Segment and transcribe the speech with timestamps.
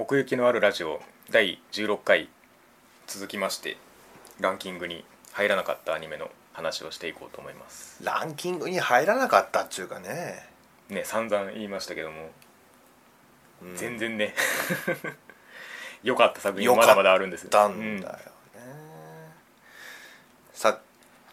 [0.00, 0.98] 奥行きのあるラジオ
[1.30, 2.30] 第16回
[3.06, 3.76] 続きまして
[4.40, 8.02] ランキングに入らなかったアニメの話をしていこうと思います。
[8.02, 10.42] ランキングに入らなかったっちゅうかね、
[10.88, 12.30] ね散々言いましたけども、
[13.62, 13.76] うん。
[13.76, 14.34] 全然ね。
[16.02, 18.00] 良かった作品良かったまだまだあるんですたん。
[18.00, 18.22] だよね、
[20.54, 20.78] さっ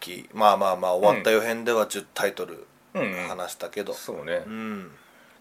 [0.02, 3.28] きまあまあまあ終わった予編では10タイトルうん、うんうん。
[3.30, 4.44] 話したけど、そうね。
[4.46, 4.92] うん。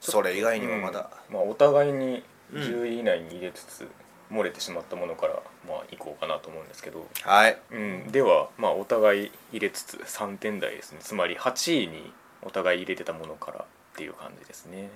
[0.01, 1.35] それ以外にもまだ、うん。
[1.35, 2.23] まあ、お互いに
[2.53, 2.63] うん。
[2.63, 3.89] 10位以内に入れつつ、
[4.31, 5.35] 漏れてしまったものから
[5.69, 7.59] まあいこうかなと思うんですけど、はい。
[7.71, 10.99] うん、ではまあお互い入れつつ3点台ですね。
[11.01, 14.91] つまり8位にお互い入れてたものからっていう感じですね。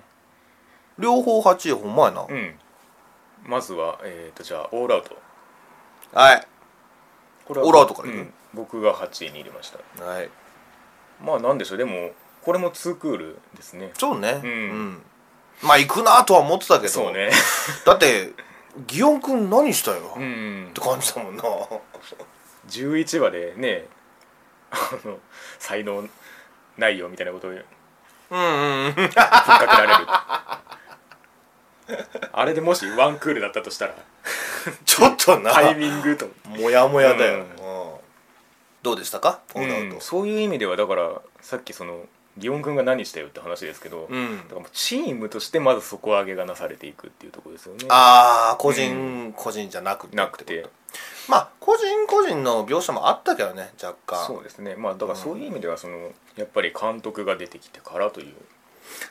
[0.99, 2.55] 両方8位ほんまやな、うん。
[3.45, 5.17] まずはえっ、とじゃあオールアウト。
[6.13, 6.47] はい。
[7.45, 8.17] これはオールアウトからいく。
[8.17, 8.33] うん。
[8.53, 10.03] 僕が8位に入れました。
[10.03, 10.29] はい。
[11.23, 11.77] まあなんでしょう。
[11.77, 12.11] でも
[12.41, 13.91] これも2クールですね。
[13.97, 14.41] そうね。
[14.43, 15.01] うん
[15.63, 16.89] まあ行くなとは思ってたけど。
[16.89, 17.29] そうね。
[17.85, 18.31] だって
[18.87, 20.71] 祇園君何したよ、っうん。
[20.73, 21.43] て感じだもんな。
[22.69, 23.85] 11話でね
[24.71, 25.19] あの
[25.59, 26.07] 才能
[26.77, 28.85] ないよみたいなことをうんうん。
[28.85, 30.07] うんふっかけられる。
[32.31, 33.95] あれでもしワンクールだったとしたら
[34.85, 35.51] ちょっとな。
[35.53, 36.27] タイミングと。
[36.47, 37.41] もやもやだよ、うん。
[37.41, 37.47] うん。
[38.83, 39.39] どうでしたか？
[39.55, 39.97] うん。
[39.99, 42.05] そういう意味ではだからさっきその
[42.37, 44.37] 祇園君が何したよって話ですけど、うん。
[44.37, 47.85] だからもうチームとしてまず底上げがなされていくっていうところですよね。
[47.89, 50.67] ああ個人、個人じゃなくてなくて。
[51.27, 54.25] まあ個人個人の描写もあったけどね若干。
[54.25, 54.75] そうですね。
[54.75, 58.33] まあだからそういう意味ではそのやっぱり監督が出てきてからという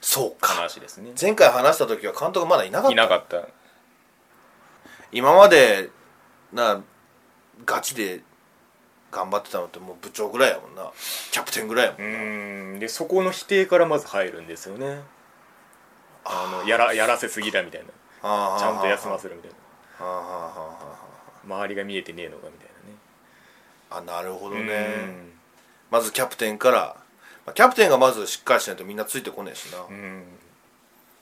[0.01, 0.49] そうか。
[0.49, 1.13] 話ですね。
[1.21, 2.93] 前回話した時は監督まだいなかった。
[2.93, 3.47] いなかった。
[5.13, 5.91] 今まで
[6.53, 6.83] な
[7.67, 8.23] ガチで
[9.13, 10.91] 頑張ってたのってもう部長ぐらいやもんな。
[11.31, 12.79] キャプテンぐらいやもんうーん。
[12.79, 15.01] でそこの否定からまず入るんですよね。
[16.25, 17.87] あのやらやらせすぎだみたいな。
[18.59, 19.57] ちゃんと休ませるみたいな。
[21.45, 22.71] 周りが見えてねえのかみたい
[23.91, 24.87] ああなるほどなねね
[25.91, 26.97] まずキャプテンから
[27.45, 29.79] まあキャプテンがまずしっかりしないとみんなついてこねえしな。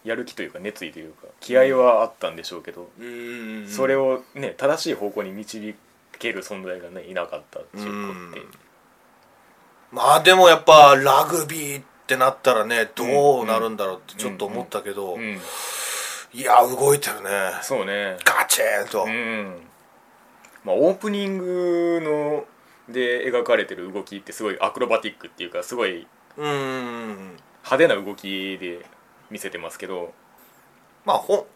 [0.04, 3.66] やる気というか熱意というか気合はあったんでしょうけど、うん。
[3.68, 5.74] それをね正しい方向に導
[6.18, 8.42] ける存在がねいなかったっていうことってう。
[8.44, 8.50] ん。
[9.92, 15.38] まあでもやっぱラグビーってなったらねどうなるんだろうってちょっと思ったけど、うん
[16.34, 17.30] いや動いてるね。
[17.62, 18.18] そうね。
[18.22, 19.56] ガチーンと、うん。
[20.62, 22.44] まあオープニング
[22.88, 28.86] ので描かれてる動きってすごいアクロバティックっていうかすごいうん、派手な動きで
[29.30, 30.12] 見せてますけど。
[31.04, 31.46] まあ本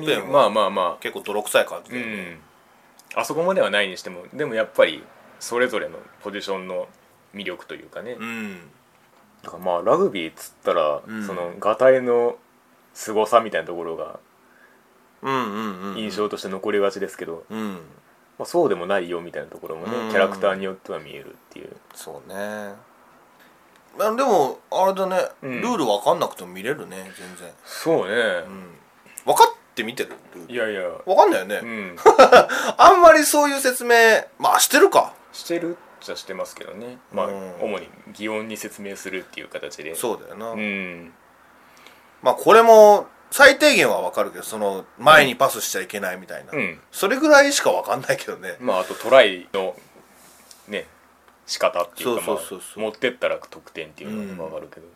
[0.00, 0.96] 編はまあまあまあ。
[1.00, 2.38] 結構泥臭い感じで、うん
[3.14, 5.02] あそこまではないにしてもでもやっぱり
[5.40, 6.88] それぞれのポジションの
[7.34, 8.58] 魅力というかね、うん。
[9.42, 11.26] だからまあラグビーっつったら、うん。
[11.26, 12.36] そのガタイの
[12.92, 14.20] 凄さみたいなところが
[15.96, 17.72] 印象として残りがちですけど、うん。
[18.38, 20.10] まあ、そうでもないよみたいなところもね、うん。
[20.10, 21.76] キャラクターによっては見えるっていう。
[21.94, 22.74] そうね。
[23.98, 25.60] まあでもあれだね、うん。
[25.60, 27.52] ルール分かんなくても見れるね全然。
[27.64, 28.14] そうね、
[28.46, 28.76] うん。
[29.24, 30.12] 分かって見てる？
[30.48, 30.82] いやいや。
[31.06, 31.96] 分かんないよね、うん。
[32.76, 33.94] あんまりそういう説明
[34.38, 35.12] まあしてるか。
[35.32, 36.98] してるっちゃしてますけどね。
[37.12, 37.54] まあ、うん。
[37.60, 39.94] 主に擬音に説明するっていう形で。
[39.94, 41.12] そうだよな、うん。
[42.22, 46.80] まあこれも最低限は分かるけどその前にパスしちゃいけないみたいな、うん。
[46.90, 48.56] それぐらいしか分かんないけどね。
[48.60, 49.76] まああとトライの
[50.68, 50.86] ね
[51.46, 52.80] 仕方っていうかそうそうそうそう。
[52.80, 54.86] まあ、持ってったら得点っていうのが分かるけど、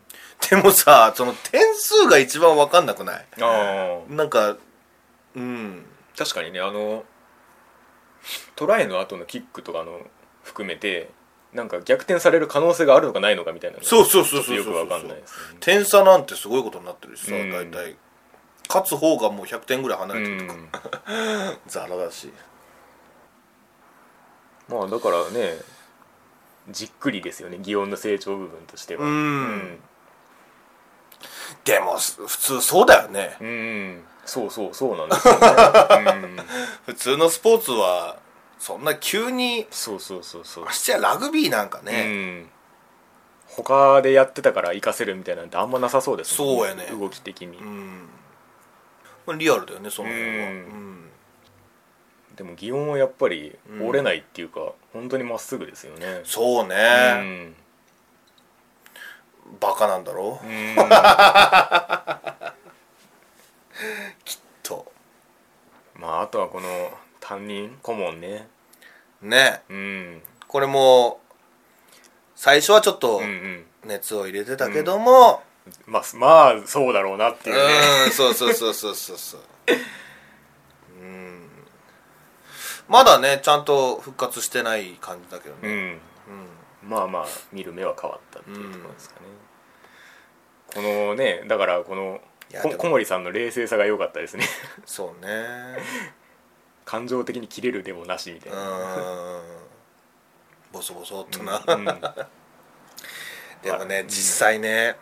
[0.49, 3.25] でもさその点数が一番分かんなくない？
[3.41, 4.57] ああなんか
[5.35, 5.85] うん。
[6.17, 7.03] 確かにねあの
[8.55, 9.99] トライの後のキックとかの
[10.43, 11.11] 含めて
[11.53, 15.57] なんか逆転される可能性があるのかないのかみたいなそうそうそうそうよくわかんないですね。
[15.61, 17.51] 点差なんてすごいことになってるしさ、うん。
[17.51, 17.95] 大体。
[18.67, 20.69] 勝つ方がもう100点ぐらい離うれてるとか、ん。
[21.67, 22.31] ザラだし。
[24.67, 25.59] まあだからね
[26.69, 29.05] じっくりですよね擬音の成長部分としては。
[29.05, 29.79] うん。
[31.63, 33.37] でもす普通そうだよね。
[33.39, 35.39] うん、うんそうそうそうなんですよね、
[36.23, 36.37] うん、
[36.85, 38.17] 普通のスポーツは
[38.59, 40.65] そんな急にそうそうそうそう。
[40.65, 42.49] ましてやラグビーなんかうね、ん。
[43.47, 46.85] 他でやってたから活かせるみたいなんてあんまなさそうですもんそうやね。
[46.87, 48.07] 動き的に、うん。
[49.27, 50.39] まあリアルだよねその辺は、うん。
[50.39, 51.09] うん。
[52.35, 53.87] でも擬音はやっぱりうん。
[53.87, 56.21] 折れないっていうか、本当にまっすぐですよね。
[56.23, 56.75] そうね、
[57.17, 57.55] うん。
[59.59, 60.75] バカなんだろう、うん
[64.63, 64.91] と。
[65.95, 66.67] まああとはこの
[67.19, 68.47] 担任顧問ね。
[69.21, 69.61] ね。
[69.69, 70.21] うん。
[70.47, 71.19] これも
[72.35, 73.65] 最初はちょっとうんうん。
[73.85, 75.43] 熱を入れてたけども
[75.85, 77.61] まあまあそうだろうなっていうね。
[78.07, 79.39] うんそうそうそうそうそうそう。
[79.39, 79.45] う
[82.87, 85.61] まだねちゃんと復活してない感じだけどね。
[85.63, 85.71] うん。
[85.71, 85.99] うん。
[86.89, 89.25] まあまあ見る目は変わったっていうところですかね、
[90.75, 92.21] このねだからこの
[92.61, 94.45] 小森さんの冷静さが良かったですね。
[94.85, 95.77] そうね。
[96.85, 99.41] 感情的に切れるでもなしみたいうな、ん。
[100.71, 101.85] ボソボソっとな、うん
[103.63, 104.07] でもねうん。
[104.07, 104.95] 実際ね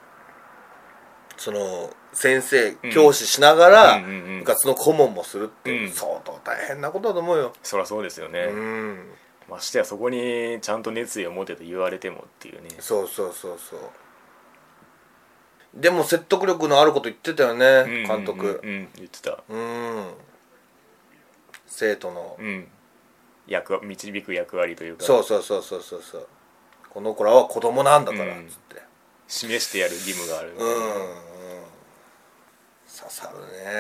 [1.36, 2.92] その先生うん。
[2.92, 5.92] 教師しながらうんうんうん部活の顧問もするってうん。
[5.92, 7.54] 相当大変なことだと思うよ。
[7.64, 9.12] そりゃそうですよね、うん。
[9.50, 12.70] ましてやそこにちゃんと熱意を持てと言われてもっていうね。
[12.80, 13.80] そうそうそうそう
[15.74, 19.44] でも説得力のあること言ってたよねうんうんうん監督うんうん言ってた。
[19.50, 20.14] うん。
[21.66, 22.38] 生徒の。
[22.40, 22.68] うん。
[23.48, 25.04] 役導く役割というか。
[25.04, 26.28] そうそうそうそうそうそう。
[26.90, 28.48] この子らは子供なんだからうん。
[28.48, 28.82] つって。
[29.28, 30.52] 示してやる義務がある。
[30.54, 30.88] みたいなうん、うん、
[32.86, 33.40] 刺さる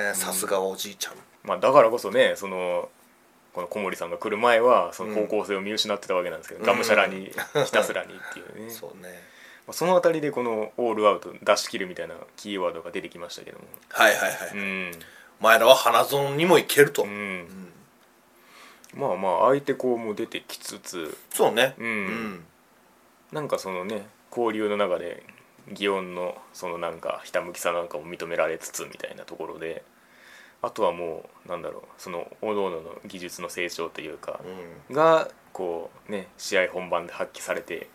[0.09, 1.13] ねさすがはおじいちゃん。
[1.43, 2.89] まあ、だからこそねその
[3.53, 6.65] この小森さんが来る前はその方向性を見失ってたわけなんですけど、うん。
[6.65, 7.31] がむしゃらに
[7.65, 9.03] ひたすらにっていうね、そうね。
[9.03, 9.32] まあ
[9.71, 13.65] そのあたりでこのオールアウト出し切るみたいなキーワードが出てきましたけども。
[13.89, 14.91] はいはいはい、うん、
[15.39, 17.47] お前らは花園にも行けると、うん。
[18.93, 21.17] まあまあ相手校も出てきつつ。
[21.31, 21.75] そうね。
[21.77, 21.85] うん。
[21.85, 22.43] うん。
[23.31, 25.23] なんかそのね交流の中で
[25.71, 29.83] 祇園のそのなんかひたむきさなんかも認められつつみたいなところで。
[30.65, 34.39] あとはもうなんだろうそのおのおのの技術の成長というか。
[34.89, 34.95] うん。
[34.95, 37.89] がこうね試合本番で発揮されて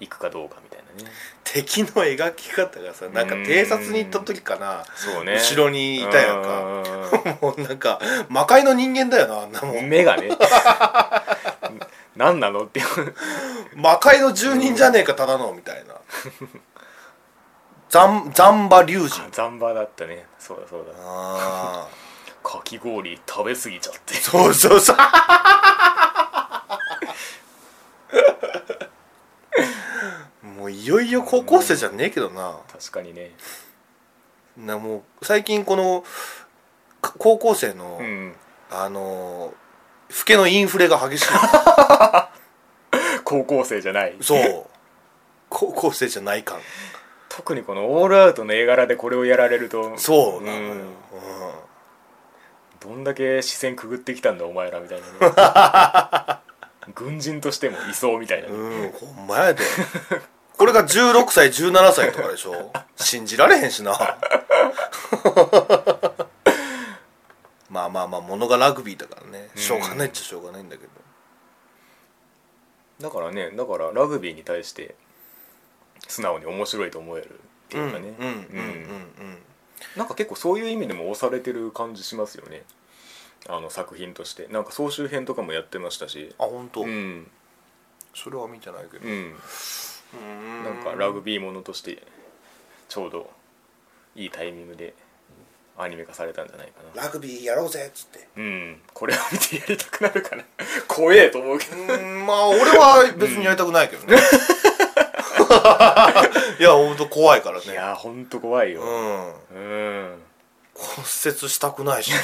[0.00, 1.10] いくかどうかみたいなね。
[1.44, 4.84] 敵の描き方がさなんか偵察に行った時かな。
[4.94, 5.34] そうね。
[5.34, 7.38] 後ろにいたやんか。
[7.40, 9.86] もうなんか魔界の人間だよなあんなもうん。
[9.86, 10.30] ん目がね。
[12.16, 12.80] 何なのって。
[12.80, 12.86] いう
[13.74, 15.94] 魔界の住人じゃねえかただのみたいな。
[17.88, 20.26] ザンザンバ龍神ザンバだったね。
[20.38, 20.92] そうだそうだ。
[20.98, 21.88] ああ
[22.42, 24.14] かき氷食べ過ぎちゃって。
[24.14, 24.96] そうそうそう
[30.64, 32.58] もういよいよ高校生じゃねえけどな。
[32.70, 33.30] 確かにね。
[34.58, 36.04] なもう最近この
[37.00, 38.34] か高校生の、うん
[38.70, 39.54] あの
[40.10, 41.26] 老けのインフレが激しい。
[43.24, 44.14] 高校生じゃない。
[44.20, 44.66] そう。
[45.48, 46.60] 高校生じゃない感。
[47.30, 49.96] 特にこのオールアウトの絵柄でこれをやられると。
[49.96, 50.68] そうなのよ、ん。
[50.70, 50.94] うん。
[52.80, 56.44] どんだけ視線くぐってきたんだお前らみたいなね。
[56.94, 59.64] 軍人としてもいそうみたいなね、うん、ほんまやで
[60.56, 62.72] これが16歳17歳とかでしょ？
[62.96, 63.92] 信じられへんしな。
[67.70, 69.50] まあまあまあものがラグビーだからね。
[69.56, 70.90] しょうがないっちゃしょうがないんだけど。
[73.00, 74.94] だからねだからラグビーに対して
[76.06, 77.32] 素直に面白いと思えるっ
[77.68, 78.14] ていうかね。
[78.18, 78.40] うんうんうんう
[79.30, 79.42] ん
[79.96, 82.62] なんか結構そういう意味でも押されてる感じしますよね。
[83.48, 84.46] あの作品として。
[84.46, 86.34] なんか総集編とかもやってましたし。
[86.38, 87.30] あ本当、うん。
[88.14, 89.06] それは見てないけど。
[89.06, 89.40] うんうん
[90.64, 92.02] なんかラグビーものとして
[92.88, 93.30] ちょうど
[94.16, 94.94] いいタイミングで
[95.76, 97.02] アニメ化されたんじゃないかな。
[97.02, 98.28] ラグビーやろうぜっつって。
[98.36, 98.80] うん。
[98.92, 100.44] これを見てやりたくなるかな
[100.86, 101.76] 怖えと思うけど。
[101.76, 101.86] うん
[102.26, 104.16] まあ俺は別にやりたくないけどね、
[106.60, 107.72] いや本当怖いからね。
[107.72, 108.82] いやほんと怖いよ。
[108.82, 109.32] うん。
[109.50, 109.54] う
[110.12, 110.22] ん。
[110.74, 111.08] 骨折
[111.48, 112.16] したくないしね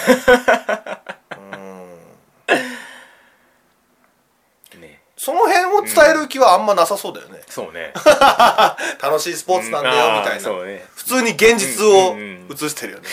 [4.74, 7.92] うんねその辺を伝える気はあんまなさそうだよね、そうね。
[9.02, 10.86] 楽しいスポーツなんだよみたいな、ね。
[10.94, 12.52] 普通に現実をうんうんうん。
[12.54, 13.08] 映してるよね、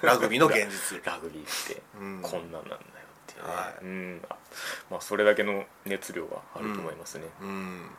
[0.00, 0.98] ラグビーの現実。
[1.04, 2.22] ラグビーってうん。
[2.22, 2.80] こんなんなんだよっ
[3.26, 3.84] ていうね、はい。
[3.84, 4.22] うん。
[4.30, 4.36] あ
[4.88, 7.90] まあそれだけの熱量があると思いますね、うん。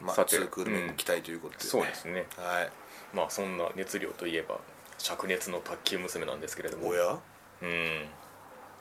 [0.00, 2.26] まあさて2クール目に期待ということで、そうですね。
[2.38, 2.70] はい。
[3.12, 4.56] まあそんな熱量といえば
[4.98, 6.88] 灼熱の卓球娘なんですけれども。
[6.88, 7.18] おや？
[7.60, 8.08] うん、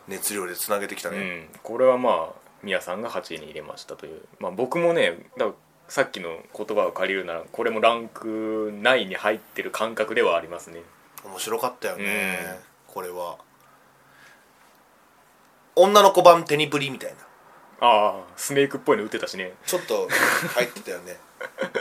[0.08, 4.22] 熱量でつなげてきたね、うん、これはまあ宮さんが8位に入れましたという。
[4.40, 5.18] まあ僕もね
[5.88, 10.82] さっきの言葉を借りるならこれもランク内に入ってる感覚ではありますね。
[11.26, 13.38] 面白かったよね、これは。
[15.76, 17.18] 女の子版テニプリみたいな。
[17.82, 19.54] ああスネークっぽいの打ってたしね。
[19.66, 20.08] ちょっと
[20.56, 21.18] 入ってたよね。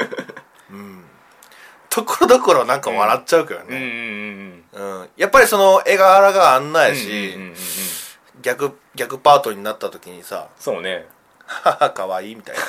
[0.70, 1.04] うん。
[1.90, 5.00] ところどころなんか笑っちゃうけどうんうんね、うん。
[5.00, 5.08] うん。
[5.16, 7.56] やっぱりその絵柄があんなやし、うんうんうんうん
[8.42, 11.06] 逆逆パートになった時にさそうね
[11.46, 12.62] 「ははかわいい」みたいな。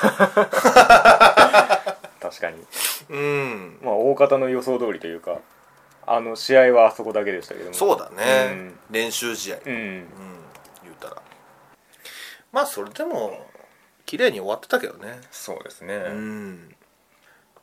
[2.19, 2.65] 確かに。
[3.09, 3.79] うん。
[3.81, 5.39] まあ大方の予想通りというか
[6.05, 7.73] あの試合はあそこだけでしたけども。
[7.73, 9.57] そうだね、練習試合。
[9.65, 9.79] うん、うん。
[9.79, 10.05] うん
[10.83, 11.21] 言うたら。
[12.51, 13.47] まあそれでも
[14.05, 15.21] 綺麗に終わってたけどね。
[15.31, 16.75] そうですね、うん。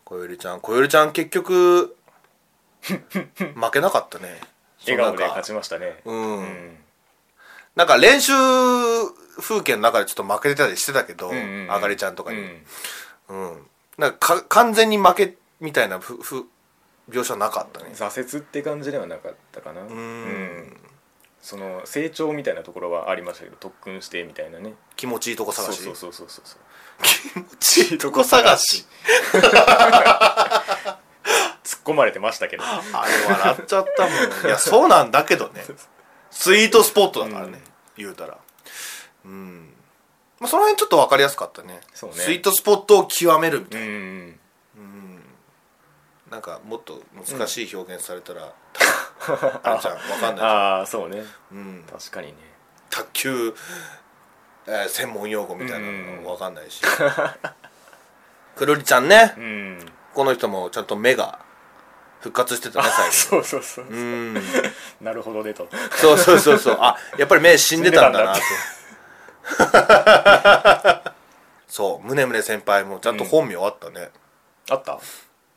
[0.05, 0.61] 小よりちゃん。
[0.61, 1.97] 小よりちゃん結局
[2.83, 4.41] 負けなかったね。
[4.87, 6.01] 笑顔で勝ちましたね。
[6.05, 6.79] うん、うん
[7.77, 8.33] なんか練習
[9.39, 11.31] 風景の中でちょっと負けてたりしてたけど、
[11.69, 12.39] あがりちゃんとかに、
[13.29, 13.53] うん。
[13.53, 13.67] うん。
[13.99, 16.47] なんかか完全に負けみたいなふふ
[17.11, 17.91] 描写なかったね。
[17.95, 19.83] 挫折って感じではなかったかな。
[19.83, 20.25] うん。
[20.69, 20.77] ん。
[21.43, 24.75] その成長みたいなところはありましたけど特訓してみたいなね。
[24.97, 25.83] 気持ちいいとこ探し？
[25.83, 26.61] そうそうそうそうそう。
[27.03, 28.87] 気持ちいいとこ探し？
[31.63, 32.65] 突っ込まれてましたけど。
[32.65, 34.47] あれ笑っちゃったもん。
[34.47, 35.65] いやそうなんだけどね
[36.39, 37.63] スイートスポットだからね、
[37.97, 38.37] 言うたら。
[39.25, 39.73] うん。
[40.39, 41.81] まあその辺ちょっと分かりやすかったね。
[41.95, 42.17] そうね。
[42.17, 44.39] スイートスポットを極めるみたういな、ん
[46.31, 48.53] なんかもっと難しい表現されたら、
[49.63, 51.25] あれじゃん分かんないああそうね。
[51.53, 52.35] うん、確かにね。
[52.91, 53.55] 卓球、
[54.67, 56.83] えー専門用語みたいなのも分かんないし、
[58.57, 59.33] くるりちゃんね。
[59.39, 59.93] うん。
[60.13, 61.39] この人もちゃんと目が
[62.21, 63.87] 復活してたね最後 そうそうそう。
[63.87, 64.43] うん
[65.01, 65.69] なるほどねと。
[65.93, 66.77] そうそうそうそう。
[66.81, 68.41] あやっぱり目死んでたんだなと。
[71.69, 74.11] そう宗宗先輩もちゃんと本名あったね。
[74.71, 74.99] あった？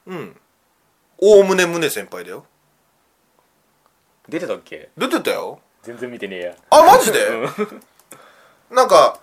[0.07, 0.35] うん。
[1.17, 2.45] 大宗宗先輩だよ。
[4.27, 4.89] 出てたっけ？
[4.97, 5.59] 出てたよ。
[5.83, 6.55] 全然見てねえや。
[6.71, 7.81] あマジで、うん。
[8.75, 9.19] なんか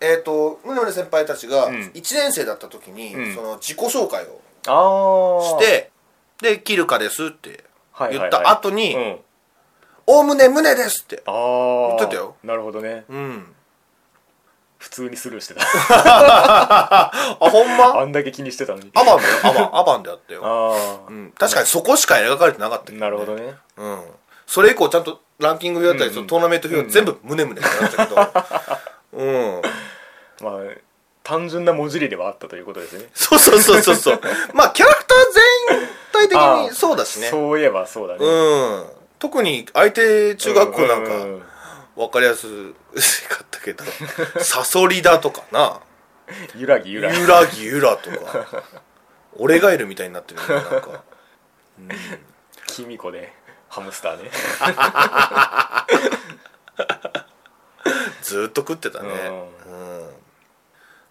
[0.00, 1.74] えっ、と宗宗先輩たちがうん。
[1.94, 3.34] 1年生だった時に、うん。
[3.34, 5.90] その自己紹介をああして
[6.40, 8.30] で「キルカです」ってはいはいはい。
[8.30, 9.20] 言った後にうん
[10.06, 11.22] 「大宗宗です」って。
[11.26, 12.36] ああ言ってたよ。
[12.42, 13.04] なるほどね。
[13.08, 13.54] うん。
[14.78, 15.62] 普通にスルーしてた。
[15.64, 18.00] あほんま？
[18.00, 18.90] あんだけ気にしてたのに。
[18.94, 23.54] アバンだよアバンアバンであったよ、あうん、確かにそこしか描かれてなかったけど、あなるほどね。
[23.78, 24.02] うん、
[24.46, 29.24] それ以降ちゃんとランキング表だったり、うんそのトーナメント表全部宗宗ってなったけど。
[29.24, 29.62] うん。
[30.42, 30.52] まあ
[31.22, 33.08] 単純な文字りではあったということですね。
[33.14, 34.20] そうそうそうそうそう。
[34.52, 35.18] まあキャラクター
[35.72, 36.38] 全体的
[36.70, 37.28] にそうだしね。
[37.28, 38.20] そういえばそうだね。
[38.20, 38.86] うん
[39.18, 41.42] 特に相手中学校なんうかん。
[41.96, 42.46] 分かりやす
[43.28, 43.84] かったけど
[44.42, 45.80] サソリだとかな。
[46.56, 47.20] ゆらぎゆらぎ。
[47.20, 48.62] ゆらぎゆらとか。
[49.36, 51.02] 俺がいるみたいになってるなんか。
[52.66, 53.32] きみこで
[53.68, 54.30] ハムスターね
[58.22, 59.08] ずーっと食ってたね。
[59.66, 60.10] ううん。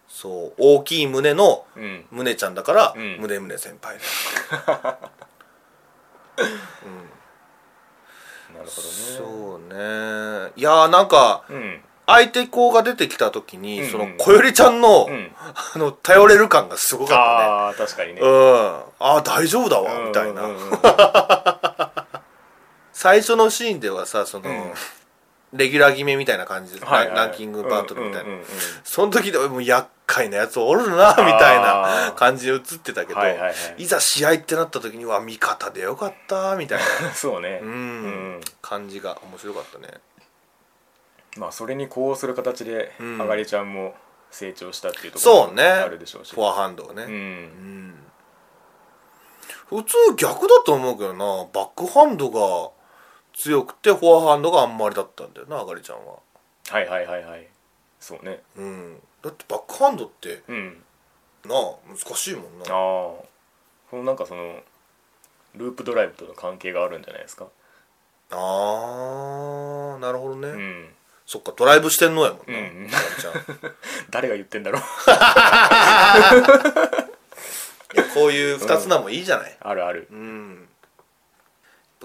[0.07, 2.05] そう大きい胸のうん。
[2.11, 3.17] 胸ちゃんだからうん。
[3.19, 3.97] 胸胸先輩
[8.53, 10.51] なるほそうね。
[10.55, 15.13] いやーなんかどね相手子が出てきた時に、うんその小百合ちゃんの、うん。
[15.13, 18.19] うんあの頼れる感がすごかっああ確かにね。
[18.19, 18.37] たねうん。
[18.37, 20.69] ああ大丈夫だわ、みたいな、うんうん。
[20.69, 20.79] うん
[22.91, 24.73] 最初のシーンではさその、うん。
[25.53, 27.07] レギュラー決めみたいな感じで、はいはい。
[27.09, 28.45] はいランキングバトルみたいな、うんうんうんうん
[28.83, 33.53] その時でもう厄介なやつおるなみたいな感じで映ってたけど、はいはいはい。
[33.77, 37.11] いざ試合ってなった時には味方でよかったみたいな。
[37.15, 37.59] そうね。
[37.61, 37.73] うん、う
[38.37, 38.41] ん。
[38.61, 39.99] 感じが面白かったね。
[41.37, 43.21] まあそれに呼応する形でうん。
[43.21, 43.95] あがりちゃんも
[44.29, 46.33] 成長したっていうところもあるでしょうし。
[46.33, 47.13] フォアハンドをね、ううん
[47.89, 48.03] ん。
[49.69, 52.71] 普通逆だと思うけどなバックハンドが
[53.33, 56.17] 強くてフォアハンドがあんまりだったんだよなあがりちゃんは。
[56.69, 57.47] はいはいはいはい。
[57.99, 58.43] そうね。
[58.57, 60.83] うんだってバックハンドってうん。
[61.45, 62.49] なあ難しいもんああ。
[62.67, 63.25] なこ
[63.93, 64.59] のなんかその
[65.55, 67.47] ループドライブとの関係があるんじゃないですか？
[68.31, 70.89] あーなるほどね、うん。
[71.25, 72.89] そっかドライブしてんのやもんな、うん。
[74.09, 74.81] 誰が言ってんだろう。
[77.95, 79.55] いやこういう二つ名もいいじゃない。
[79.59, 80.07] あるある。
[80.11, 80.67] うん、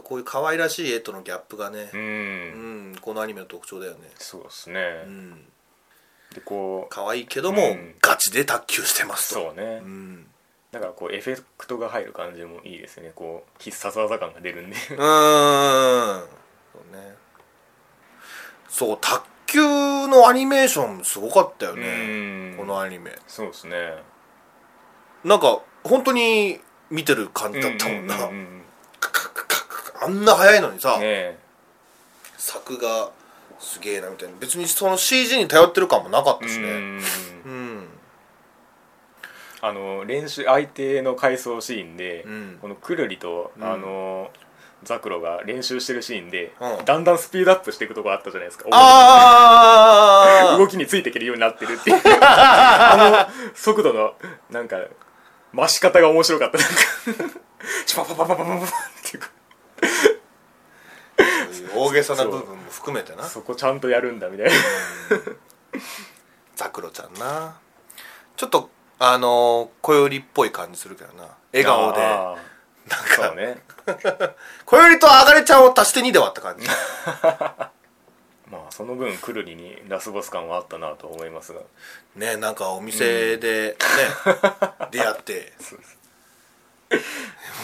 [0.02, 1.88] こういう可愛らしい絵とのギャップがね。
[1.92, 4.10] う、うんんこのアニメの特徴だよね。
[4.18, 4.80] そうですね。
[5.06, 5.48] うん
[6.34, 7.94] でこう可愛いけども、うん。
[8.00, 9.40] ガチで卓球してますと。
[9.40, 9.80] そうね。
[9.82, 10.26] うん。
[10.70, 13.12] だからこうエフェクトが入る感じもいいですね。
[13.14, 14.76] こう必殺技感が出るんで。
[14.76, 14.96] うーん。
[14.96, 14.98] そ
[16.92, 17.14] うね。
[18.68, 19.60] そう卓球
[20.08, 22.56] のアニメーションすごかったようねん。
[22.56, 23.12] このアニメ。
[23.26, 24.02] そうですね。
[25.24, 28.16] なんか本当に見てる感じだったもんな、
[30.00, 31.38] あんな速いのにさ、うんね
[32.36, 33.10] 作が
[33.58, 34.34] すげえなみたいな。
[34.38, 36.68] 別にその CG に頼ってる感もなかったしね。
[36.68, 37.88] うん。
[39.60, 44.30] あの練習相手の回想シーンで、うん、このくるりと、あの
[44.84, 48.68] ザクロが練習してるシーンで、うん、だんだんスピードアップしていくとこあったじゃないですか、
[50.56, 51.96] 動きについていけるようになってるっていう。
[52.22, 54.14] あの速度の
[54.50, 54.76] なんか
[55.52, 56.58] 増し方が面白かった。
[56.58, 56.74] なんか。
[57.96, 58.68] パパパパパパパっ
[59.02, 59.18] ていう。
[59.18, 59.30] か
[61.78, 63.24] 大げさな部分も含めてな。
[63.24, 64.52] そこちゃんとやるんだみたいな。
[66.56, 67.58] ザクロちゃんな。
[68.36, 71.28] ちょっとあのー、小よりっぽい感じするけどな。
[71.52, 72.00] 笑顔で。
[72.02, 72.58] あー
[73.16, 73.62] そうね。
[74.64, 76.66] 小よりとあがれちゃんを足して2で割った感じ。
[78.50, 81.60] まあその分くるりにラスボス感はあったなと思いますが。
[82.16, 83.76] ねなんかお店でね、
[84.90, 85.52] 出会って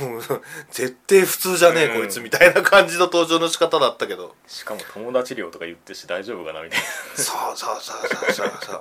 [0.01, 0.23] もう
[0.71, 2.01] 絶対普通じゃねえ、うん。
[2.01, 4.35] こいつみたいな感じの登場の仕方だったけど。
[4.47, 6.81] しかも友達寮とか言ってし大丈夫かなみたい
[7.15, 8.81] そうそうそうそうそうそう。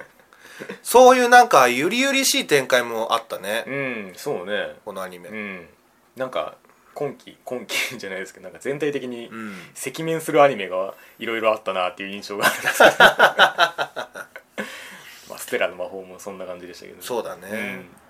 [0.81, 4.75] そういうなんかゆりゆりしい展開もあったね、なうんそうね。
[4.85, 5.29] このアニメ。
[5.29, 5.67] うん。
[6.15, 6.55] なんか
[6.93, 9.55] 今期今期じゃないですけどなんか全体的にうん。
[9.75, 12.91] 赤面するアニメがいろいろあったなっていう印象があるんですけど。
[15.29, 18.02] まあステラの魔法もそんな感じでしたけどそうだね、うん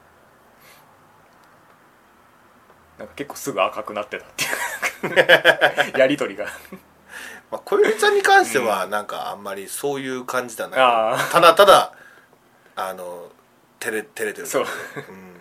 [3.04, 5.98] なんか結構すぐ赤くなってたっていう。
[6.00, 6.46] やり取りが。
[7.52, 11.92] まあ、小百合ちゃんに関してはなんかあんまりそういう感じだな、ああただただ
[12.78, 13.30] あの
[13.82, 14.48] 照れ照れてる。
[14.48, 14.64] そう。
[14.64, 15.34] うん。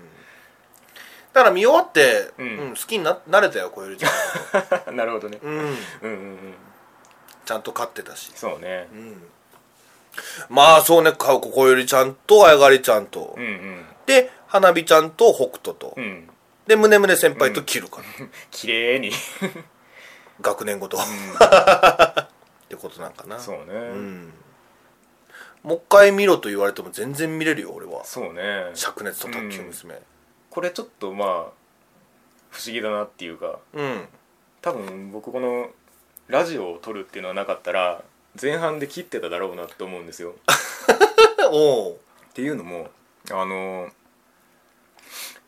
[1.33, 4.97] だから見終わって、ううんん好きにななれたよ小百合ちゃん。
[4.99, 5.39] なるほどね。
[5.41, 5.53] うん。
[5.53, 6.55] うんうんうん。
[7.45, 8.89] ちゃんと勝ってたし、そうね。
[8.93, 9.31] うん、
[10.49, 11.13] まあそうね。
[11.13, 13.87] か小百合ちゃんとあやがりちゃんと、うんうん。
[14.05, 16.29] で花火ちゃんと北斗と、うん
[16.67, 18.05] で宗宗先輩と切るから、
[18.51, 19.13] 綺麗に。
[20.41, 21.01] 学年ごと、 っ
[22.69, 23.39] てことなんかな。
[23.39, 24.33] そうね、うん。
[25.63, 28.05] もう一回見ろと言われても全然見れるよ俺は。
[28.05, 28.43] そうね。
[28.75, 30.01] 灼熱と卓球娘。
[30.51, 31.29] これちょっとまあ
[32.51, 34.07] 不思議だなっていうかうん、
[34.61, 35.71] 多分僕この
[36.29, 38.05] ラジオを撮るっていうのはなかったら
[38.41, 40.35] 前半で切ってただろうなって思うんですよ。
[41.51, 42.91] おおっていうのも
[43.31, 43.91] あの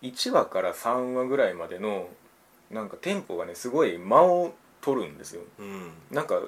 [0.04, 2.08] 1話から3話ぐらいまでの
[2.70, 5.42] なんかテンポがねすごい間を取るんですよ。
[5.58, 5.90] うん。
[6.11, 6.40] なんか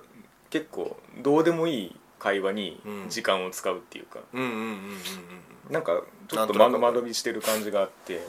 [0.51, 3.09] 結構どうでもいい会話にうん。
[3.09, 4.21] 時間を使うっていうか、
[5.71, 8.27] なんかちょっと間間延びしてる感じがあって。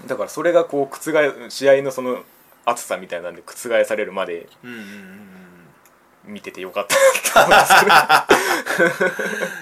[0.00, 0.06] うん。
[0.06, 2.22] だからそれがこう覆試合のその
[2.64, 4.48] 熱さみたいなんで覆されるまで
[6.24, 8.28] 見ててよかった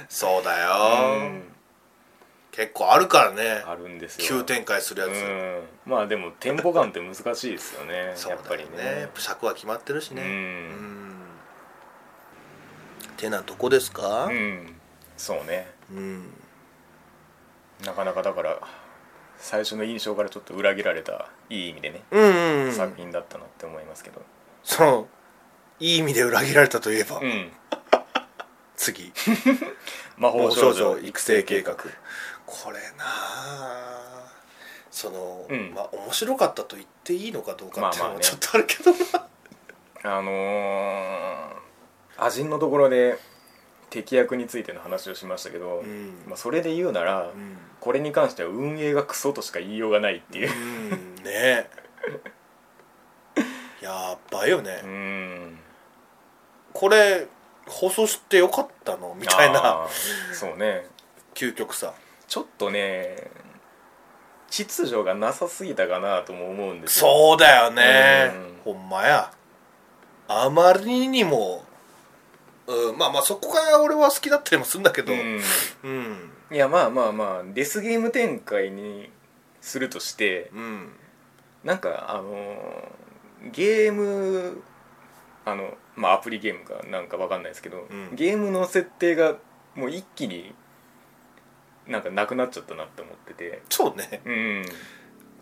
[0.09, 1.46] そうだよ、うん
[2.57, 3.63] 結構あるからね。
[3.67, 4.27] あるんですよ。
[4.41, 5.61] 急展開するやつ、うん。
[5.85, 8.91] まあでもテンポ感って難しいですよねそうやっぱりだよね。
[8.93, 11.17] やねっぱ尺は決まってるしうねん、
[13.19, 14.25] てなとこですか？
[14.27, 14.75] うん。
[15.19, 15.71] そうね。
[15.93, 16.33] うん。
[17.85, 18.59] なかなかだから
[19.37, 22.73] 最初の印象からちょっと裏切られたいい意味でね、うんうんうん。
[22.73, 24.23] 作品だったなって思いますけど。
[24.65, 25.09] その
[25.79, 27.53] いい意味で裏切られたといえば、うん。
[28.77, 29.13] 次。
[30.17, 31.77] 魔法少女女育育成計画
[32.47, 34.33] これなあ。
[34.91, 35.73] その、うん。
[35.75, 38.15] まあ面白かったと言っていいのかどうかっていうのまあまあね。
[38.15, 38.99] もちょっとあるけどな、
[40.19, 43.19] あのー、アジンのところで
[43.91, 46.23] 敵役についての話をしましたけど、うん。
[46.27, 47.59] まあ、それで言うなら、うん。
[47.81, 50.51] これに関しては運営がクソとしか言いようがないっていう。
[50.51, 51.15] うん。
[51.23, 51.69] ね。
[53.81, 55.59] やっばいよね、うん。
[56.73, 57.29] これ
[57.67, 59.15] 放送してよかったの？
[59.15, 59.87] みたいな。
[60.33, 60.87] そうね。
[61.35, 61.95] 究極さ
[62.29, 63.31] ちょっとね
[64.49, 67.07] 秩序がなさすぎたかなとも思うんですよ。
[67.07, 69.33] そうだよね、うほんまや。
[70.29, 71.65] あまりにも、
[72.67, 75.13] うん、まあまあそこが俺は好きだったりもするんだけど。
[75.13, 75.41] うん。
[75.85, 76.31] うん。
[76.51, 79.11] いやまあまあまあデスゲーム展開に
[79.61, 80.93] するとしてうん。
[81.65, 84.63] なんかあのーゲーム
[85.45, 88.15] あのまあアプリゲームかなんかわかんないですけど、ん。
[88.15, 89.37] ゲームの設定が
[89.75, 90.55] もう一気に
[91.89, 93.63] なんかなくなっちゃったなって思ってて。
[93.69, 94.21] そうね。
[94.25, 94.65] うん。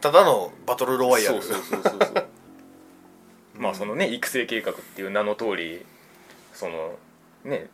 [0.01, 1.43] ただのバトルロワイヤル。
[1.43, 2.29] そうそうそうそう
[3.57, 5.87] まあそのね育成計画っていう名の通り
[6.53, 6.99] その
[7.45, 7.69] ね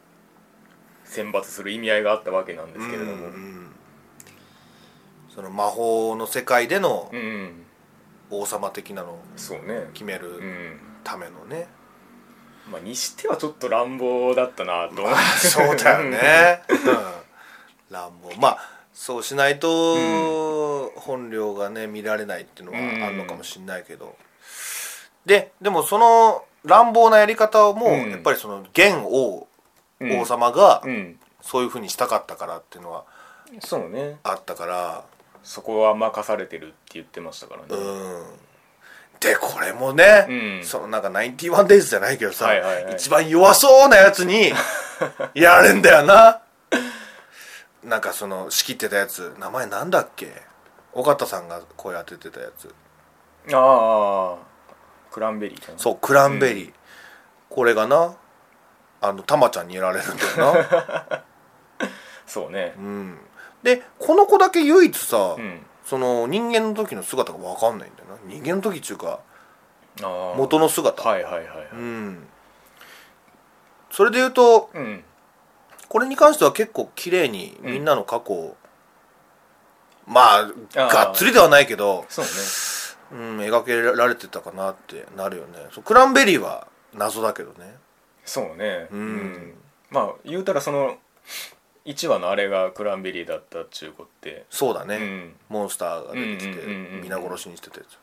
[1.05, 3.13] 選抜する意味合いがあったわけなんですけれども。
[3.13, 3.67] うんうん
[5.33, 7.67] その魔法の世界でのうん、うん
[8.33, 9.91] 王様的なのをそうね。
[9.93, 10.81] 決めるうん。
[11.03, 11.67] ためのね、
[12.71, 16.77] まあにしてはちょっと乱暴だったなと思う、そうだよね、 うん、
[17.91, 18.31] 乱暴。
[18.41, 18.59] まあ
[18.93, 24.17] そうしないと本領がね見られないっていうのはあるのかもしれないけど、
[25.27, 28.11] ででもその乱暴なやり方もうん。
[28.11, 29.47] やっぱりその現王、
[30.01, 30.21] うん。
[30.21, 31.19] 王様がうん。
[31.43, 33.05] そういうふうにしたかったからっていうのは
[33.61, 34.19] そうね。
[34.23, 35.05] あったから。
[35.43, 38.25] そこは任されてるって言ってましたからうねん。
[39.21, 40.65] でこれもね、うん。
[40.65, 42.95] そのなんか91 days じゃないけどさ、はいはいはい。
[42.95, 44.53] 一番弱そうなやつに
[45.33, 46.43] やられんだよな
[47.85, 50.33] なんかその仕切ってたやつ名前なんだっけ？
[50.93, 52.75] 尾形さんが声当ててたやつ。
[53.53, 54.37] ああ
[55.11, 56.73] クランベリーそうクランベリー、
[57.49, 58.15] これがな
[59.01, 60.55] あのたまちゃんにやられるんだよ
[61.09, 61.25] な。
[62.27, 62.75] そうね。
[62.77, 63.19] うん。
[63.63, 65.65] でこの子だけ唯一さ、うん。
[65.85, 68.17] その人間の時の姿が分かんないんだよな。
[68.25, 69.21] 人間の時っていうか
[70.37, 71.69] 元の姿、はいはいはいはい。
[71.73, 72.29] うん。
[73.91, 75.05] それで言うとうん
[75.91, 78.57] これに関しては結構綺麗にみんなの過去を、
[80.07, 82.31] まあがっつりではないけど、そうね。
[83.13, 85.59] うん、描けられてたかなってなるよね。
[85.73, 87.75] そうクランベリーは謎だけどね。
[88.25, 88.87] そうね。
[88.93, 89.55] うん。
[89.91, 90.97] まあ言うたらその
[91.87, 94.47] 1話のあれがクランベリーだったっちゅうことって。
[94.49, 95.37] そうだね、うん。
[95.49, 97.03] モンスターが出てきてうんうんうんうん。
[97.03, 97.99] 皆殺しにしてたやつ。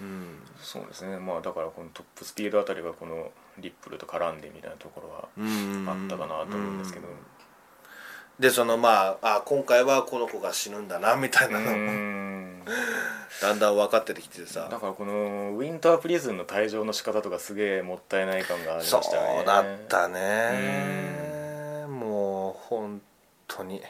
[0.00, 0.38] うん。
[0.62, 1.18] そうですね。
[1.18, 7.08] まあだからこのトップスピードあたりがこのリップルと絡んでみたいなところはうんあったかなと思うんですけど。
[8.38, 12.64] でそのまああ今回はこの子が死ぬんだなみたいなうのもん。
[13.42, 14.68] だんだん分かってきてさ。
[14.70, 19.44] だからこのウィンタープリズンの退場の仕方とかすげえもったいない感がありまそうしたよね。
[19.44, 21.86] だったね。
[21.88, 23.02] もう本
[23.46, 23.82] 当に、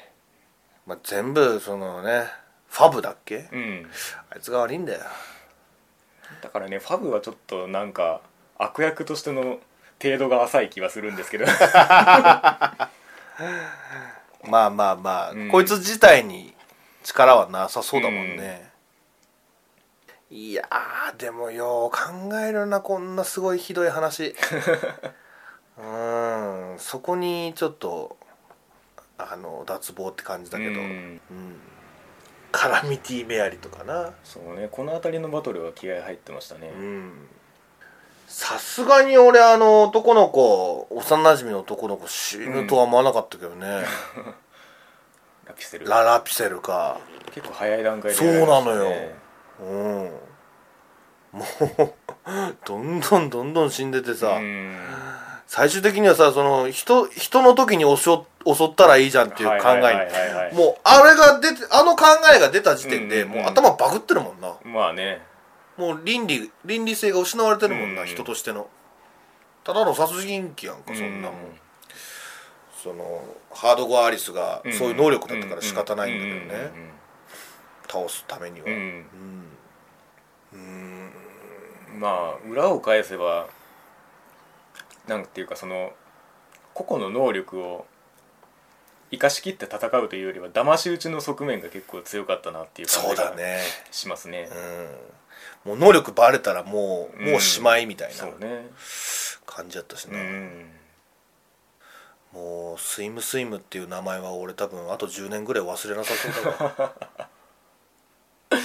[0.85, 2.25] まあ、全部そのね
[2.69, 3.49] ファブだっけ？
[3.53, 3.89] うん。
[4.31, 5.01] あいつが悪いんだよ。
[6.43, 8.21] だからねファブはちょっとなんか
[8.63, 9.59] 悪役としての
[10.03, 11.47] 程度が浅い気はするんですけど。
[14.49, 15.49] まあまあまあ、うん。
[15.49, 16.55] こいつ自体に
[17.03, 18.71] 力はなさそうだもんね、
[20.31, 21.99] いやーでもよう考
[22.39, 24.35] えるなこんなすごいひどい話。
[25.79, 28.19] うんそこにちょっと
[29.17, 30.81] あの脱帽って感じだけど、ううん
[31.17, 31.21] ん。
[32.53, 34.13] カラミティメアリとかな。
[34.23, 36.69] そうねこの辺りのバトルは気合入ってましたね。
[36.69, 37.29] うん
[38.31, 43.67] さすがに俺あの男の子幼馴染の男の子死ぬとは思わなかったけどね、
[45.45, 45.89] ラピセル。
[45.89, 46.99] ララピセルか。
[47.35, 48.93] 結構早い段階でそうなのよ。
[49.61, 50.13] うん。
[51.33, 51.93] もう
[52.65, 54.79] どんどんどんどん死んでてさ、うん。
[55.49, 58.11] 最終的にはさその人人の時に襲
[58.47, 63.43] 襲ったらいいじゃんっていう考えもうあれが出てあの考えが出た時点で、うんうんうん。
[63.43, 64.55] もう頭バグってるもんな。
[64.63, 65.29] まあね
[65.81, 68.09] もう倫理倫理性が失われてるもんな、うん。
[68.09, 68.69] 人としての。
[69.65, 71.61] ただの殺人鬼やんかそんなもん、うん
[72.83, 76.71] そのハードゴアリスがそういう能力だったから仕方ないんだけどね、ね
[77.87, 78.67] 倒すためには。
[78.67, 78.73] うん。
[80.53, 81.11] うん。
[81.95, 83.49] うんまあ裏を返せば
[85.07, 85.93] なんていうかその
[86.73, 87.87] 個々の能力を
[89.11, 93.59] 生かしきって戦うというよりは騙し討ちの側面が結構強かったなっていう感そうじがだね。
[93.91, 94.49] しますね。
[94.51, 94.89] うん
[95.65, 97.31] もう能力バレたらもう、うん。
[97.33, 98.25] もうしまいみたいな
[99.47, 100.71] 感じだったしうな、ん。
[102.33, 106.51] もうスイムスイムっていう名前は俺多分あと10年ぐらい忘れなさそうだ
[106.85, 106.95] わ。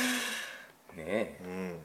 [0.96, 1.40] ねえ。
[1.44, 1.80] うん。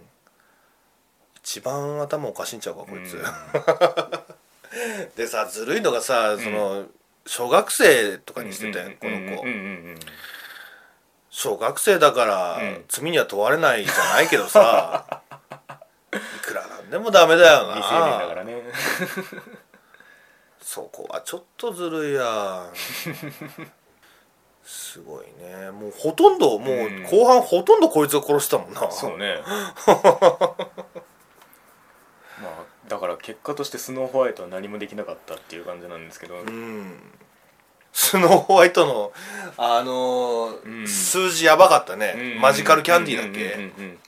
[1.42, 3.24] 一番頭おかしいんちゃうかこいつ、うん。
[5.16, 6.86] でさずるいのがさその、
[7.26, 10.00] 小学生とかにしてたやん、この子、うんうんうん
[11.30, 12.84] 小学生だから、うん。
[12.88, 15.22] 罪には問われないじゃないけどさ。
[16.12, 17.74] いくらなんでもダメだよな。
[17.76, 18.62] 未成年だからね。
[20.60, 22.72] そこはちょっとずるいやん。
[24.64, 25.70] すごいね。
[25.70, 27.02] もうほとんどもううん。
[27.04, 29.42] 後半ほとんどこいつが殺したもんな、そうね。
[32.40, 37.00] まあだから結果としてスノーホワイトは何もできなかったっていう感じなんですけど、うん
[37.92, 39.12] スノーホワイトの
[39.56, 40.88] あのーうん。
[40.88, 43.60] 数字やばかったね、うんマジカルキャンディーだっけ、うん。
[43.60, 43.98] うん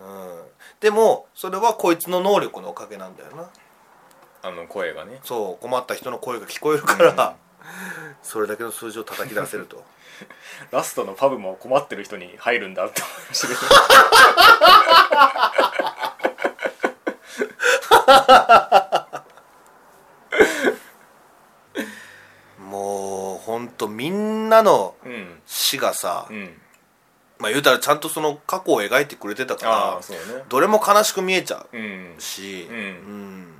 [0.00, 0.48] うんうん
[0.80, 3.50] でもそれはこいつの能力のおかげなんだよな。
[4.42, 5.18] あの声がね。
[5.24, 7.36] そう困った人の声が聞こえるから、
[8.22, 9.82] それだけの数字を叩き出せると。
[10.70, 13.02] ラストのパブも困ってる人に入るんだって。
[13.02, 13.60] 思いましたけど
[22.58, 25.40] もうほんとみんなのうん。
[25.46, 26.60] 死がさ、うん。
[27.38, 30.44] まあ言うたらちゃんとその過去を描いてくれてたかあらね。
[30.48, 32.14] どれも悲しく見えちゃううん。
[32.18, 32.76] し、うん。
[33.42, 33.54] ん。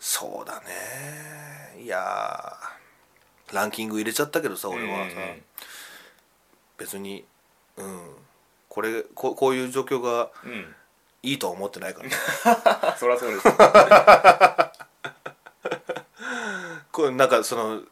[0.00, 1.82] そうだね。
[1.82, 5.16] いやーランキング入れちゃったけどさ俺はさ、
[6.78, 7.24] 別に
[7.76, 8.00] うん。
[8.68, 10.52] これここういう状況がうん。
[10.52, 10.74] うん
[11.24, 12.08] いいとは思ってないから。
[12.08, 13.46] ね あそりゃそうです
[16.90, 17.82] これなんかその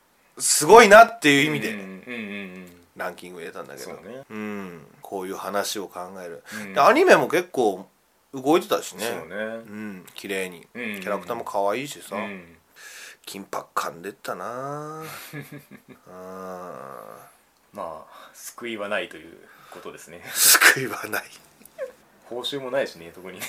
[0.40, 2.80] すごいなっていう意味で。
[2.96, 4.22] ランキング入れたんだけどね。
[4.28, 6.74] うん、こういう話を考える、うん。
[6.74, 7.86] でアニメも結構
[8.34, 9.04] 動いてたしね。
[9.04, 9.34] そうね。
[9.34, 9.38] う
[9.72, 10.06] ん。
[10.14, 12.56] 綺麗に、キャラクターも可愛いしさ、うん。
[13.26, 15.04] 緊迫感出てたな。
[16.08, 17.28] あ
[17.72, 19.38] まあ救いはないという
[19.70, 20.22] ことですね。
[20.34, 21.24] 救いはない。
[22.24, 23.40] 報酬もないしね特に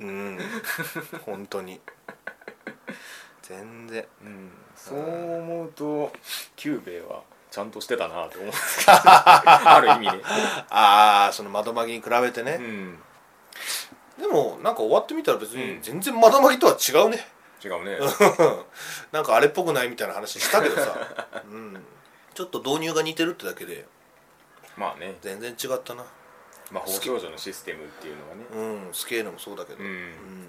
[0.00, 0.38] うん。
[1.24, 1.80] 本当に
[3.48, 4.04] 全然。
[4.22, 4.50] うん。
[4.74, 4.98] そう。
[4.98, 6.12] 思うと
[6.56, 8.92] キュゥべえはちゃんとしてたなと思うんですけど。
[8.96, 10.24] ある意味で
[10.70, 12.98] ああその窓マギに比べてね、うん。
[14.18, 15.82] でもなんか終わってみたら別にうん。
[15.82, 17.26] 全然窓マギとは違うね。
[17.64, 17.98] 違うね。
[19.12, 20.96] なんかあれっぽくないみたいな話したけどさ、
[21.50, 21.84] うん、
[22.34, 23.86] ちょっと導入が似てるってだけで。
[24.76, 25.16] まあね。
[25.22, 26.04] 全然違ったな。
[26.70, 28.44] 魔法少女のシステムっていうのがね。
[28.86, 28.94] うん。
[28.94, 30.48] スケールもそうだけど、うん、うん。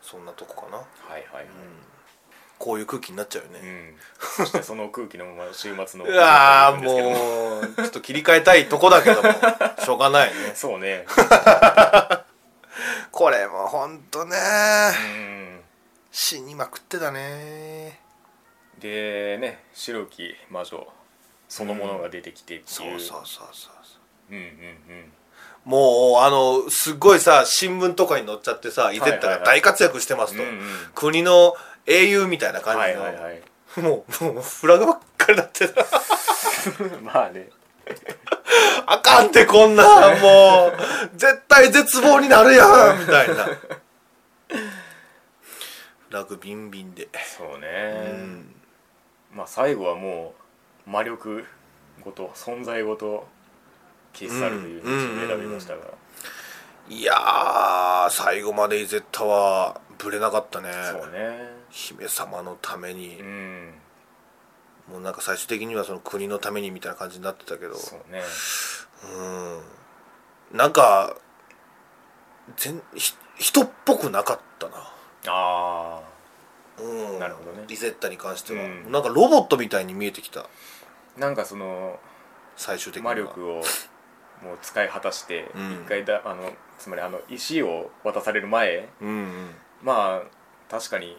[0.00, 0.78] そんなとこかな。
[0.78, 1.46] はいはいはい、
[2.60, 3.94] こういう空気になっちゃうよね、うん、
[4.36, 9.32] そしてその空気のまま週末の うわーもうちょっと切り替えたいとこだけども
[9.82, 10.52] しょうがないね。
[10.54, 11.06] そうね。
[13.10, 14.36] これもほんとね。
[14.36, 14.40] う
[15.18, 15.60] ん。
[16.12, 17.98] 死にまくってたね。
[18.78, 20.86] でね白き魔女
[21.48, 23.70] そのものが出てきてっていう、そうそうそうそ
[24.30, 24.34] うう。
[24.34, 25.12] んうんうん。
[25.64, 30.60] もうあのすっごいさ新聞とかに載っちゃってさイゼッタが大活躍してますと、うんうん。
[30.94, 31.54] 国の
[31.86, 33.40] 英雄みたいな感はいじの、はいはい
[33.76, 35.86] もうもうフラグばっかりなってた。
[37.02, 37.48] まあね。
[38.86, 40.76] あかんってこんなんもう
[41.16, 43.44] 絶対絶望になるやんみたいな。
[43.44, 43.58] フ
[46.10, 47.08] ラグビンビンで。
[47.38, 48.54] そううね、ん。
[49.32, 50.34] まあ最後はも
[50.86, 51.44] う魔力
[52.02, 53.28] ごと存在ごと
[54.12, 55.82] 消し去るという道を選びましたが、
[56.88, 60.72] いやー最後までイゼッタはぶれなかったね。
[60.90, 63.20] そうね姫様のために。
[63.20, 63.74] う、ん。
[64.90, 67.76] もうなんか最終的にはその国のためにみたいな感じになってたけど。
[67.76, 68.22] そうね。
[70.52, 70.56] うん。
[70.56, 71.16] なんか
[72.56, 74.92] 全ひ人っぽくなかったな。
[75.28, 76.00] あ
[76.78, 77.18] うん。
[77.18, 77.64] なるほどね。
[77.68, 78.92] リゼッタに関しては、うん。
[78.92, 80.40] なんかロボットみたいに見えてきた。
[80.40, 80.46] あ
[81.18, 81.98] なんかその
[82.56, 83.54] 最終的魔力を
[84.42, 85.72] もう使い果たしてうん。
[85.84, 88.88] 一回だ、あのつまりあの石を渡される前。
[89.00, 89.54] うんうん。
[89.82, 91.16] まあ確かに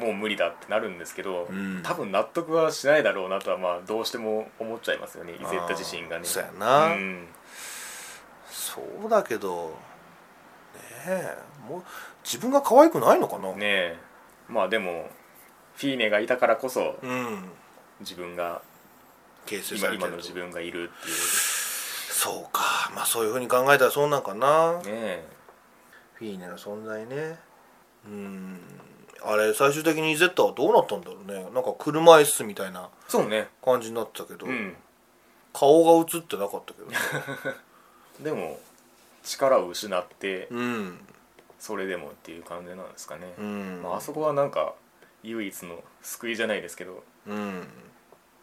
[0.00, 1.82] もう無理だってなるんですけど、うん。
[1.82, 6.24] 多分納得はしないだろうなとはまあどうしても思っちゃいますよねイゼッタ自身がね。
[6.24, 7.28] そうやな、うん。
[8.48, 9.72] そうだけどね
[11.06, 11.82] えもう
[12.24, 13.52] 自分が可愛くないのかな？
[13.52, 13.96] ねえ。
[14.48, 15.10] まあでも
[15.76, 17.50] フィーネがいたからこそうん。
[18.00, 18.62] 自分が
[19.46, 20.10] 形成今今のされてる。
[20.10, 22.90] と自分がいるっていそうか。
[22.94, 25.28] まあそういうふうに考えたらそうなんかな、うねえ。
[26.14, 27.38] フィーネの存在ね。
[28.06, 28.60] うん
[29.22, 31.42] あれ最終的にイゼッタはどうなったんだろうね。
[31.54, 33.48] なんか車椅子みたいなそうね。
[33.64, 34.76] 感じになってたけど、うん。
[35.52, 36.96] 顔が映ってなかったけどね。
[38.20, 38.58] でも
[39.22, 41.06] 力を失ってうん。
[41.58, 43.80] それでもっていう感じなんですかね、うん。
[43.82, 44.74] まああそこはなんか
[45.22, 47.68] 唯一の救いじゃないですけどうん。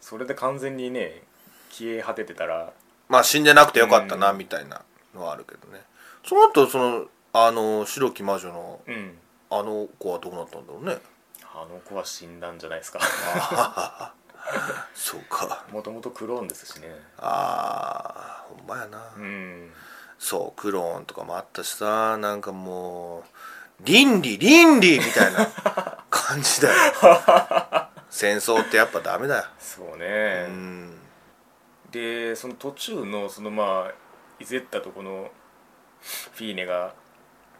[0.00, 1.22] それで完全にね
[1.70, 2.72] 消え果ててたら
[3.08, 4.38] まあ死んでなくてよかったなうん。
[4.38, 4.82] みたいな
[5.14, 5.82] のはあるけどね。
[6.24, 9.18] その後そのあの白き魔女のうん
[9.50, 10.98] あの子はどうなったんだろうね。
[11.54, 13.00] あの子は死んだんじゃないですか。
[14.94, 15.64] そうか。
[15.72, 16.88] もともとクローンですしね。
[17.18, 19.70] あーほんまやな、うん。
[20.18, 23.22] そうクローンとかもあったしさなんかもう
[23.84, 25.46] 倫理倫理みたいな
[26.10, 26.74] 感じだよ。
[28.10, 30.98] 戦争ってやっぱダメだよ、そううね、ん。
[31.90, 33.92] でその途中のそのまあ
[34.40, 35.30] イゼッタとこの
[36.00, 36.94] フィーネが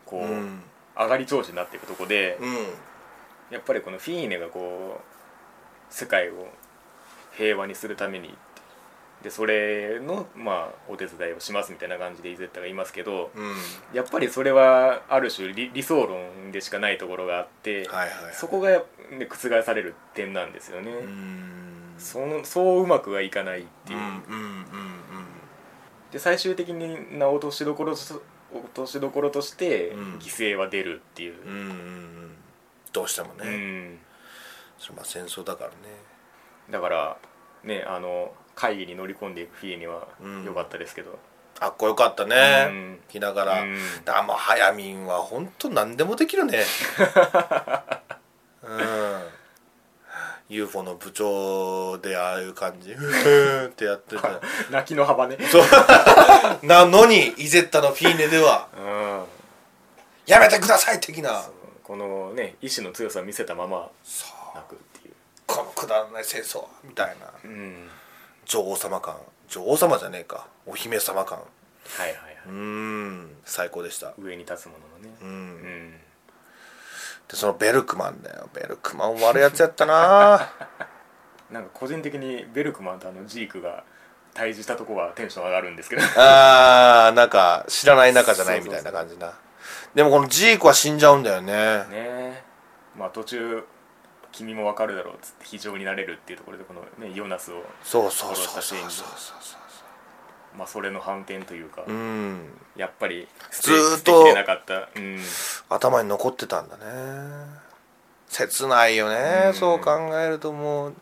[0.06, 0.62] こう、うん
[0.98, 2.54] 上がり調子になっていくとこで、うん。
[3.50, 6.48] やっぱりこのフィーネがこう世界を
[7.32, 8.36] 平和にするために
[9.22, 13.54] でそれのまあお手伝いをしますみたいな感じでイゼッタがいますけどうん。
[13.94, 18.34] やっぱりそれはある種理理想論でしかないところがあって、はいはいはい。
[18.34, 21.94] そこが、ね、覆される点なんですよね、うん。
[21.98, 24.98] そのそううまくはいかないっていう、うんうんうん
[26.12, 30.18] で最終的な落としどころと落としどころとしてうん。
[30.18, 31.34] 犠牲は出るっていう。
[31.44, 31.62] うんうんうん。
[31.62, 32.34] うん
[32.90, 33.98] どうしてもね、うん。
[34.78, 35.76] それまあ戦争だからね。
[36.70, 37.18] だから
[37.62, 40.44] ねあの会議に乗り込んでいくフィーにはうん。
[40.44, 41.18] 良かったですけど、
[41.60, 42.98] あっこよかったね、うん。
[43.08, 43.76] 着ながら、うん。
[44.04, 46.64] だもう早見んは本当何でもできるね。
[48.62, 48.78] うん
[50.48, 52.94] UFO の部長でああいう感じ。
[52.94, 55.36] ふーってやってた 泣きの幅ね。
[55.50, 55.62] そう。
[56.66, 58.68] なのにイゼッタのフィーネでは。
[58.76, 59.24] うん
[60.26, 61.44] 「やめてください!」的な。
[61.82, 64.56] このね意志の強さを見せたままそう。
[64.56, 65.14] 泣くっていう。
[65.46, 67.30] このくだらない戦争みたいな。
[67.44, 67.90] うん。
[68.46, 69.16] 女王様感。
[69.48, 70.46] 女王様じゃねえか。
[70.66, 71.38] お姫様感。
[71.38, 71.44] は
[72.06, 73.36] いはいはうーん。
[73.44, 74.08] 最高でした。
[74.08, 75.16] い上に立つもののね。
[75.22, 75.28] うん。
[75.28, 76.00] うん
[77.28, 78.48] でそのベルクマンだよ。
[78.54, 80.50] ベルクマン悪いやつやったな。
[81.50, 83.84] なんか個人的にベルクマンとあのジークが
[84.34, 86.02] 対峙したとこはテンション上がるんですけど。
[86.16, 89.34] あーなんか知らない仲じゃないみたいな感じな。
[89.94, 91.52] でもこのジークは死んじゃうんだよね。
[91.52, 92.42] ねえ。
[92.96, 93.64] まあ途中
[94.32, 99.67] 君もわかるだろうっつって非常になれるっていうところでこのねヨナスをそうそうそう殺したシーンそうそうそう
[100.58, 102.48] まあそれの反転というか、うん。
[102.76, 104.26] やっぱりずーっと
[105.68, 106.82] 頭に残ってたんだね。
[108.28, 109.54] 切ないよね、うん。
[109.54, 110.94] そう考えるともう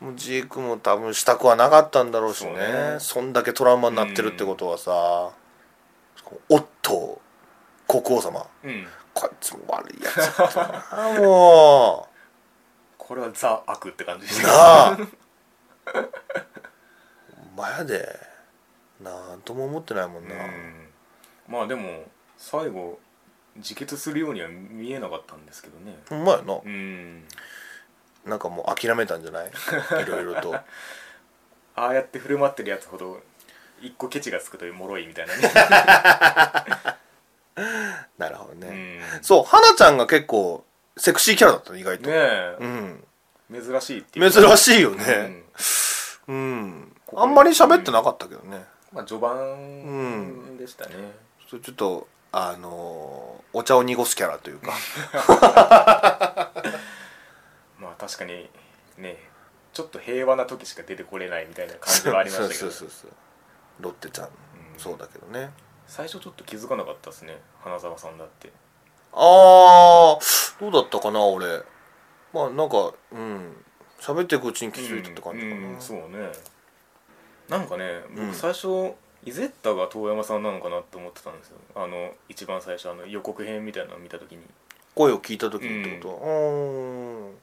[0.00, 2.96] もうジークも多分したくはなかったんだろうしね。
[2.98, 3.30] そそうね。
[3.30, 5.30] んだけトラウマになってるってことはさ、
[6.50, 7.22] おっと
[7.88, 8.46] 国王様。
[8.62, 8.86] うん。
[9.14, 12.06] こいつも悪いやつだなも
[12.98, 14.98] これはザ悪って感じでうすなあ。
[17.56, 18.27] お前やで
[19.00, 20.88] なんとも思ってないもんな、うん。
[21.48, 22.04] まあでも
[22.36, 22.98] 最後
[23.56, 25.96] 自決するようには見えなかったんですけどね。
[26.08, 26.54] ほんまやな。
[26.64, 27.24] うん。
[28.26, 29.48] なんかもう諦めたんじゃない？
[29.48, 30.54] いろいろと。
[30.54, 30.64] あ
[31.76, 33.20] あやって振る舞ってるやつほど
[33.80, 35.52] 一個ケチがつくと脆いみたいなね。
[38.18, 39.24] なるほどね、うん。
[39.24, 40.64] そう花ちゃんが結構
[40.96, 42.56] セクシーキャラだったね意外と、ねえ。
[42.60, 43.04] うん。
[43.50, 44.98] 珍しいっていう珍しいようん。
[44.98, 45.42] ね
[46.28, 50.94] うん、ここあんまり喋ってなかったけどね、まあ序盤でしたね。
[51.48, 54.72] それちょっとあのーお茶を濁すキャラというか。
[57.78, 58.50] まあ確かに
[58.98, 59.16] ね
[59.72, 63.10] ちょっと平和な時しか出てこれないみたいな感じはありましたけど そうそうそう
[63.80, 64.28] ロッテちゃん、
[64.76, 65.52] そうだけどね。
[65.86, 68.52] 最初ちょっと気づかなかったですね花澤さんだって。
[69.12, 71.62] あーどうだったかな俺。
[72.32, 73.64] まあなんかうん。
[74.00, 76.30] 喋っていくうちに気づいたって感じかな、うんうんそうね
[77.48, 78.26] なんかねうん。
[78.28, 78.92] 僕最初、
[79.24, 81.56] イゼッタが遠山さんなのかなって思ってたんですよ。
[81.74, 84.42] あの一番最初あの予告編みたいなのを見た時に。
[84.94, 86.08] 声を聞いた時にってこと？
[86.08, 86.16] はう
[87.30, 87.34] ん。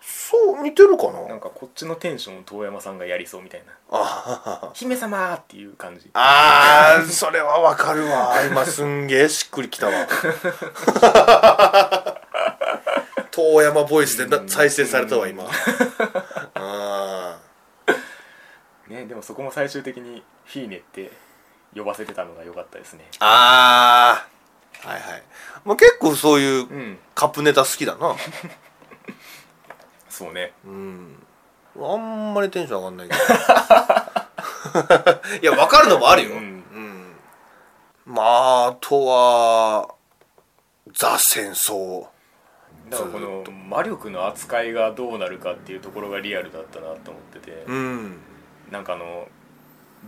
[0.00, 1.28] そう似てるかな？
[1.28, 3.72] なんかこっちのテンションを遠山さんがやりそうみたいな。
[3.90, 6.08] あ「姫様!」っていう感じ。
[6.14, 8.34] あーそれはわかるわ。
[8.50, 10.06] 今すんげえしっくりきたわ。
[13.30, 15.44] 遠山ボイスでな再生されたわ今
[19.20, 21.12] もそこも最終的にフィーネって
[21.76, 23.04] 呼ばせてたのが良かったですね。
[23.20, 25.22] あーはいはい、
[25.64, 26.98] まあ、結構そういううん。
[27.14, 28.16] カップネタ好きだな。
[30.08, 30.54] そうね。
[30.64, 31.22] うん。
[31.78, 33.20] あんまりテンション上がんないけど。
[35.42, 36.38] いや分かるのもあるよ、うん。
[36.38, 37.14] うん。
[38.06, 39.94] まああとは
[40.94, 42.06] ザ戦争。
[42.88, 48.22] だからこの魔力の扱いがどうなるかっていうところがリアルだったなと思ってて、うん
[48.70, 49.28] なんかあの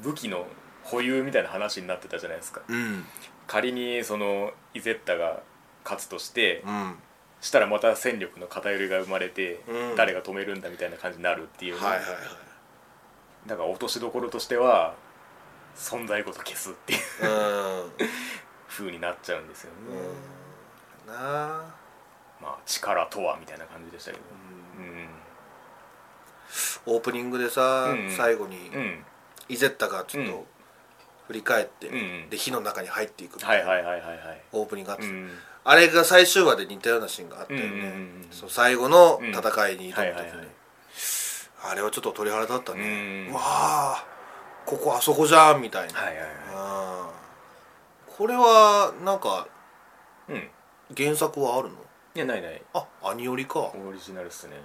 [0.02, 0.46] 武器の
[0.82, 2.62] 保有みたいな話になってたじゃないですか。
[2.68, 3.04] うん。
[3.46, 5.42] 仮にそのイゼッタが
[5.84, 6.94] 勝つとしてうん。
[7.40, 9.96] したらまた戦力の偏りが生まれて、うん。
[9.96, 12.18] 誰が止めるんだみたいな感じになるっていうね、はいはいはい。
[13.48, 14.94] だから落としどころとしては
[15.74, 17.92] 存在ごと消すっていううん。
[18.68, 19.98] 風になっちゃうんですよね、
[21.06, 21.12] うん。
[21.12, 21.74] なあ。
[22.40, 24.22] まあ力とはみたいな感じでしたけど。
[24.46, 24.51] うん
[26.86, 28.10] オープニングでさ、うん。
[28.10, 29.04] 最後にうん、
[29.48, 30.30] イゼッタがちょっうん。
[30.30, 30.46] と
[31.28, 31.94] 振り返って、うん。
[31.94, 33.38] うんで火の中に入っていく。
[33.38, 34.42] はいはいはいはいはい。
[34.52, 35.30] オープニングがあって、うん。
[35.64, 37.88] あれが最終話で似たようなシーンがあったよね、うんうんうんう
[38.26, 38.26] ん。
[38.30, 40.48] そう最後の戦いに挑む時に、はいはいはい。
[41.64, 43.34] あれはちょっと鳥肌立ったね、うん。
[43.34, 44.06] わあ
[44.66, 49.46] ここあそこじゃんみたいな、はいはいはあーこれはなんか
[50.28, 50.48] いうん。
[50.96, 51.76] 原作はあるの？
[52.14, 52.62] いやないない。
[52.74, 53.60] あアニオリか。
[53.60, 54.56] オリジナルっすね。
[54.56, 54.60] へ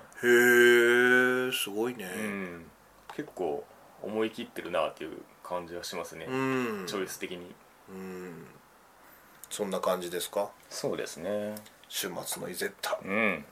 [1.48, 2.06] えすごいね。
[2.06, 2.72] うん。
[3.16, 3.66] 結構
[4.02, 6.36] 思い切ってるなっていう感じはしますね、う
[6.84, 6.86] ん。
[6.88, 7.56] チョイス的に。
[7.90, 8.48] うん。
[9.50, 10.50] そんな感じですか？
[10.70, 11.56] そうですね。
[11.88, 13.00] 週末のイゼッタ。
[13.04, 13.46] うん。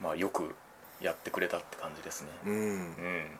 [0.00, 0.54] まあよく
[1.00, 2.30] やってくれたって感じですね。
[2.46, 3.38] うん、うん。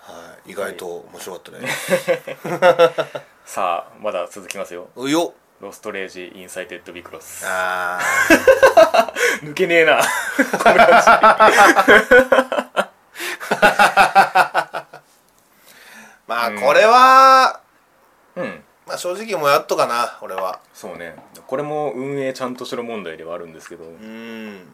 [0.00, 1.68] はい、意外と面白かったね、
[3.44, 4.88] さあまだ続きますよ。
[4.94, 7.44] うよロストレージインサイテッドビクロス。
[7.46, 7.98] あ
[9.42, 10.02] 抜けねえな。
[16.26, 16.60] まあうん。
[16.60, 17.60] これは、
[18.36, 18.64] じうん。
[18.86, 20.60] まあ正直もうやっとかな俺は。
[20.74, 21.16] そうね。
[21.46, 23.84] これも運営ちゃんとしろ問題ではあるんですけど。
[23.84, 24.72] うん。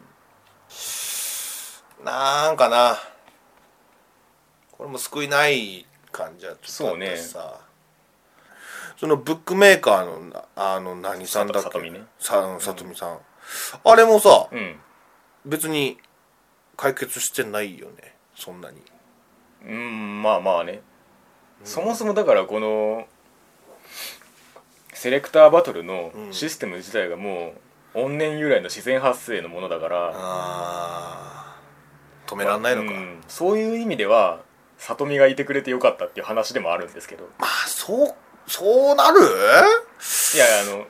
[2.03, 2.97] なんかな。
[4.71, 7.39] これも救いない感じはちょっとあったしさ。
[7.39, 7.72] そ
[9.07, 11.69] のブックメーカーのなあの何さんだっけ？
[11.69, 12.01] さとみね。
[12.19, 13.17] ささとみさん、
[13.83, 14.75] あれもさうん。
[15.45, 15.97] 別に
[16.77, 18.15] 解決してないよね。
[18.35, 18.81] そんなに。
[19.65, 20.81] うんまあまあね、
[21.63, 23.07] そもそもだからこの
[24.93, 26.33] セレクターバトルのうん。
[26.33, 27.53] システム自体がも
[27.95, 32.31] う怨念由来の自然発生のものだからあー。
[32.31, 33.21] 止めらんないのか、うん。
[33.27, 34.41] そういう意味では
[34.77, 37.25] 里見がいてくれてよかったっていう話でもあるんですけど。
[37.37, 38.15] まあそう
[38.47, 39.19] そうなる？
[39.19, 40.85] いやあの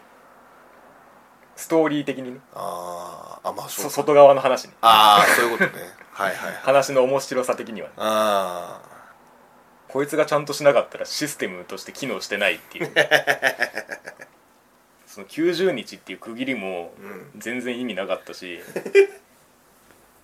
[1.55, 2.39] ストーリー的にね。
[2.53, 3.85] あーあまあそう。
[3.85, 4.73] そ外側の話ね。
[4.81, 5.83] ああそういうことね。
[6.11, 6.57] はいはいはい。
[6.63, 7.93] 話の面白さ的にはね。
[7.97, 8.81] あ
[9.87, 12.91] こいつがちゃんとしなかったらシステムとして機能してないっていう。
[15.05, 17.31] その90日っていう区切りもうん。
[17.37, 18.59] 全然意味なかったし、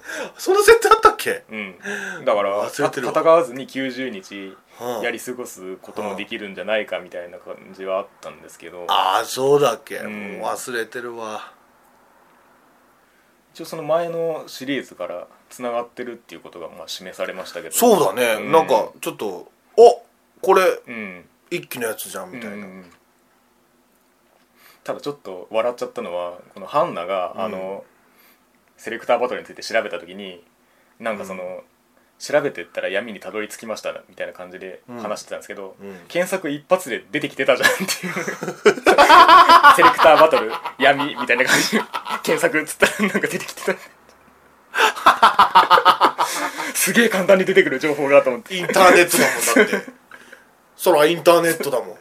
[0.38, 1.44] その設定あったっけ？
[1.50, 3.14] うん、だから忘れてるわ。
[3.14, 8.86] た戦わずに90日うんやり過ごすこともできるんじゃないかみたいな感じはあったんですけど。
[8.88, 10.38] ああそうだっけ、うん。
[10.40, 11.52] もう忘れてるわ。
[13.54, 17.76] 一応その前のシリーズからつながってるっていうことがまあ示されましたけど。
[17.76, 18.52] そうだね、うん。
[18.52, 20.04] なんかちょっとお
[20.42, 21.26] これうん。
[21.52, 22.92] 一気のやつじゃんみたいな、うん。
[24.84, 27.42] ただちょっと笑っちゃったのはこのハンナが、うん。
[27.42, 27.84] あの
[28.80, 30.42] セレクターバトルについて調べた時に
[31.00, 31.64] なんかその、
[32.18, 35.96] 調べてったら闇にたどり着きましたみたいな感じで話してたんですけど、うん。
[36.10, 37.88] 検索一発で出てきてたじゃんっていう。
[38.14, 38.20] セ
[39.84, 41.78] レクターバトル闇みたいな感じ。
[41.78, 41.84] で
[42.24, 43.80] 検索っつったらなんか出てきてた。
[46.74, 48.58] すげえ簡単に出てくる情報がと思って。
[48.58, 49.90] インターネットだもんだって。
[50.76, 51.96] そらインターネットだもん。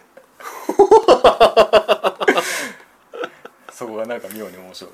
[3.73, 4.91] そこがなんか妙に面白い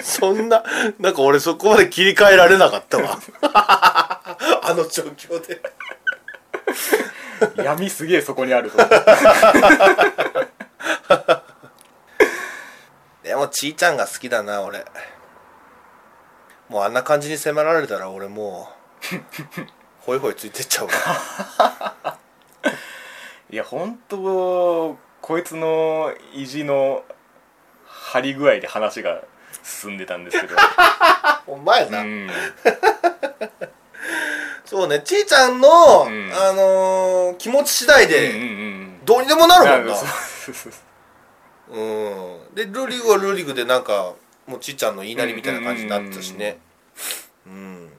[0.00, 0.62] そんな
[0.98, 3.18] なんか俺そこまで切り替えられなかったわ。
[3.42, 5.60] あの状況で。
[7.62, 8.78] 闇すげえそこにあると。
[8.78, 8.96] 思って
[13.22, 14.84] でもちーちゃんが好きだな俺。
[16.68, 18.68] もうあんな感じに迫られたら俺も
[19.12, 19.18] う
[20.00, 22.18] ホイホイついてっちゃうわ。
[23.50, 27.04] いや本当こいつの意地の
[27.86, 29.22] 張り具合で話が
[29.64, 30.54] 進んでたんですけど。
[31.48, 32.30] お前な、うん。
[34.64, 35.68] そうねちーちゃんの、
[36.06, 36.32] うん。
[36.32, 38.24] あのー気持ち次第うんうんうで
[39.00, 39.04] ん。
[39.04, 39.94] どうにでもなるもんな。
[39.96, 40.06] そ
[41.70, 41.78] う。
[42.52, 42.54] ん。
[42.54, 44.14] でルリグはルリグでなんか
[44.46, 46.58] もうちーちゃんの言いなりみたいな感じになってたしね。
[47.46, 47.90] うん。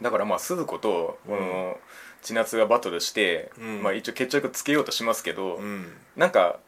[0.00, 1.78] だからまあ鈴子とこの
[2.22, 3.82] 千夏がバトルして、うん。
[3.82, 5.96] まあ、一応決着つけようとしますけど、うん。
[6.16, 6.58] なんか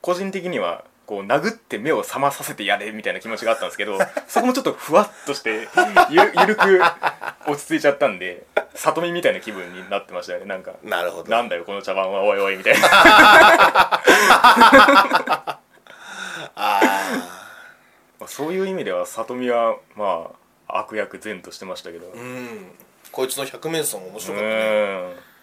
[0.00, 5.68] 個人的にはこう殴って目を覚まさせてやれみたいな気持ちがあったんですけど そこもちょっとふわっとして
[6.10, 6.80] ゆゆるく
[7.46, 8.44] 落ち着いちゃったんで
[8.74, 10.46] 里見みたいな気分になってましたよね。
[10.46, 11.30] なんかなるほど。
[11.30, 12.88] なんだよこの茶番はおいおいみたいな。
[15.36, 15.60] あ
[16.56, 16.80] あ
[18.20, 20.30] まあそういう意味では里見はま
[20.68, 22.06] あ悪役善としてましたけど。
[22.08, 22.70] うん。
[23.12, 25.33] こいつの百面相も面う白かったね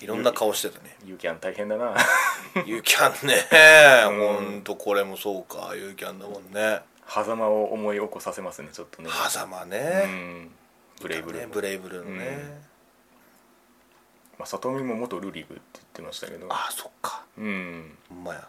[0.00, 0.96] いろんな顔してたね。
[1.04, 1.94] ユーキャン大変だな。
[2.66, 3.34] ユーキャンね。
[4.10, 4.50] うん。
[4.50, 5.74] ほんとこれもそうか。
[5.74, 6.80] ユーキャンだもんね。
[7.06, 9.10] 狭間を思い起こさせますねちょっとね。
[9.28, 10.50] 狭間うねん。
[11.00, 12.60] ブレイブルー、ねブレイブルーのね。
[14.38, 16.46] まあ、里見も元ルリグって言ってましたけど。
[16.50, 17.24] ああそっか。
[17.38, 17.96] うん。
[18.08, 18.48] ほんまや。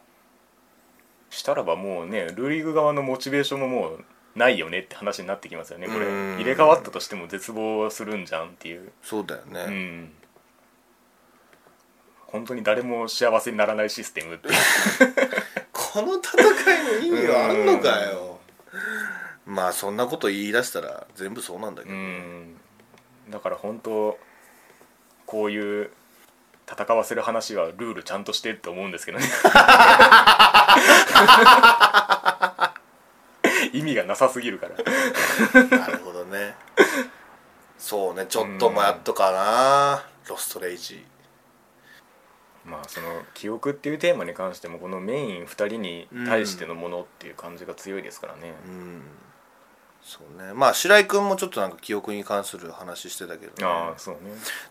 [1.29, 5.87] したらばもうねルリグ側のモチベーションももうないよねって話になってきますよね。
[5.87, 6.35] これうん。
[6.37, 8.91] 入れ替わったとしても絶望するんじゃんっていう。
[9.03, 10.11] そうだようねん
[12.35, 14.49] 本当に誰も幸せにならないシステムって。
[15.71, 16.33] この戦
[17.07, 18.39] いの意味はあんのかよ。
[19.45, 22.57] まあそんなこと言い出したら全部そうなんだけうどん。
[23.29, 24.19] だから本当
[25.25, 25.91] こういう
[26.69, 29.25] 戦わせる話はルールちゃんとしてって思うんですけどね。
[33.71, 34.75] 意味がなさすぎるから。
[35.77, 36.53] なるほどね。
[37.77, 40.03] そうねちょっともやっとかな。
[40.27, 41.05] ロストレイジ
[42.65, 48.53] まあその記憶っていうテーマに関してもこのメイン2人に対してのものっていう感じが強いですからね。
[48.67, 49.01] うん。
[50.01, 50.53] そうね。
[50.53, 54.19] まあ白井君もちょっとなんか記憶に関する話してたけど、ね、ああそうね。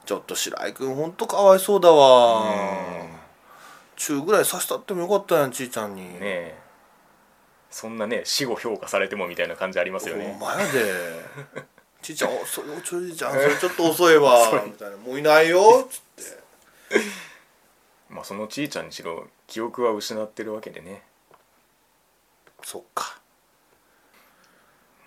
[0.05, 2.43] ちょっと白井君ほんとかわいそうだわ。
[2.43, 3.25] うん
[3.97, 6.03] 中ぐらいさしたってもよかったやんちーちゃんに。
[6.03, 6.59] ねえ。
[7.71, 10.33] そんなね死後評価されてもみたいな感じありますよね。
[10.33, 10.85] ほんまやで。
[12.03, 14.39] ちーちゃんおそれおちょいちゃんそれちょっと遅いわ。
[14.67, 14.97] みたいな。
[14.97, 17.01] もういないよつって
[18.15, 21.03] まあそのちーちゃんにしろ記憶は失ってるわけでね。
[22.63, 23.19] そっか。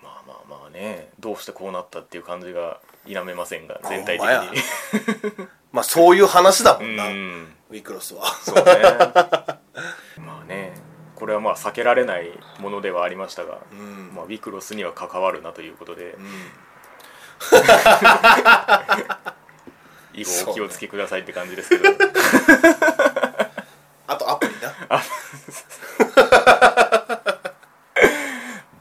[0.04, 1.08] まあまあまあね。
[1.18, 5.48] どうしてこうなったっていう感じが否めませんが全体的に。
[5.72, 7.56] まあそういう話だもうんな、ん。
[7.70, 8.26] ウィクロスは。
[8.26, 8.64] そうね。
[10.20, 10.74] まあね。
[11.16, 14.12] これはまあ避けられないものではありましたが、うん。
[14.14, 16.28] まあ、ウィクロスには関わるなということで、うん。
[20.18, 21.90] 以後お気をつけくださいって感じですけど、
[24.08, 24.74] あ とアプリな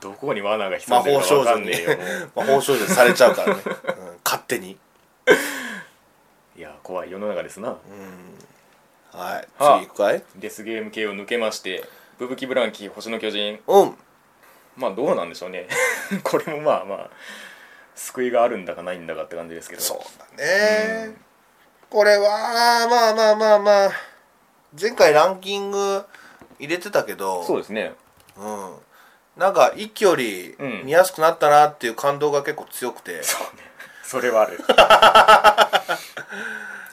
[0.00, 1.01] どこに罠が潜魔
[1.57, 1.99] んでる
[2.34, 3.74] 魔法少女にされちゃうからね、うん。
[4.24, 4.78] 勝手に。
[6.57, 7.68] いや怖い世の中ですな。
[7.68, 7.78] はい。
[9.12, 9.78] はあ。
[9.78, 10.22] 次行くかい？
[10.36, 11.84] デスゲーム系を抜けまして
[12.18, 13.61] ブブキブランキ星の巨人。
[13.66, 13.97] うん。
[14.76, 15.68] まあどうなんでしょうね。
[16.24, 17.11] これもまあまあ
[17.94, 19.82] 救いがあるんだかないんだかって感じですけど。
[19.82, 21.14] そうだね。
[21.88, 23.90] これはまあまあまあまあ
[24.78, 26.05] 前回ランキング
[26.59, 27.42] 入れてたけど。
[27.44, 27.94] そうですね。
[28.36, 28.76] うん、
[29.37, 33.62] なんか一気よりうん見やすくなったなっていう感動が結構強くて、そうね。
[34.03, 34.59] それはある。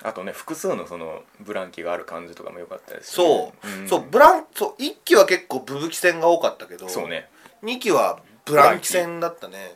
[0.06, 3.14] あとね複数のそのブランキがある感じとかも良かったですし。
[3.14, 3.88] そう、ん。
[3.88, 7.30] そうブランそう一期は結構ブブキ戦が多かったけどそうね。
[7.64, 9.76] 2期はブランキ戦だったね。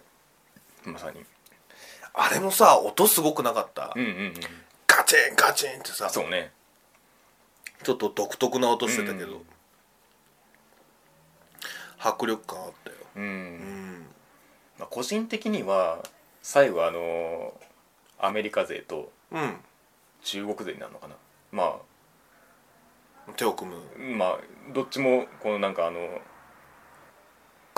[0.84, 1.26] まさに。
[2.14, 4.34] あれもさ音すごくなかった、うんうんうん。
[4.88, 6.10] ガチンガチンってさ。
[6.10, 6.52] そうね。
[7.84, 9.46] ちょっと独特な音してたけど、うん
[12.00, 12.98] 迫力感あったよ。
[13.16, 14.06] うん、うん。
[14.80, 16.04] まあ、個人的には
[16.42, 17.54] 最後あの
[18.20, 19.58] アメリカ勢とうん。
[20.24, 21.16] 中国勢になるのかな。
[21.52, 21.78] ま
[23.36, 23.78] 手を組む。
[23.78, 24.40] あまあ
[24.74, 26.00] どっちもこのなんかあの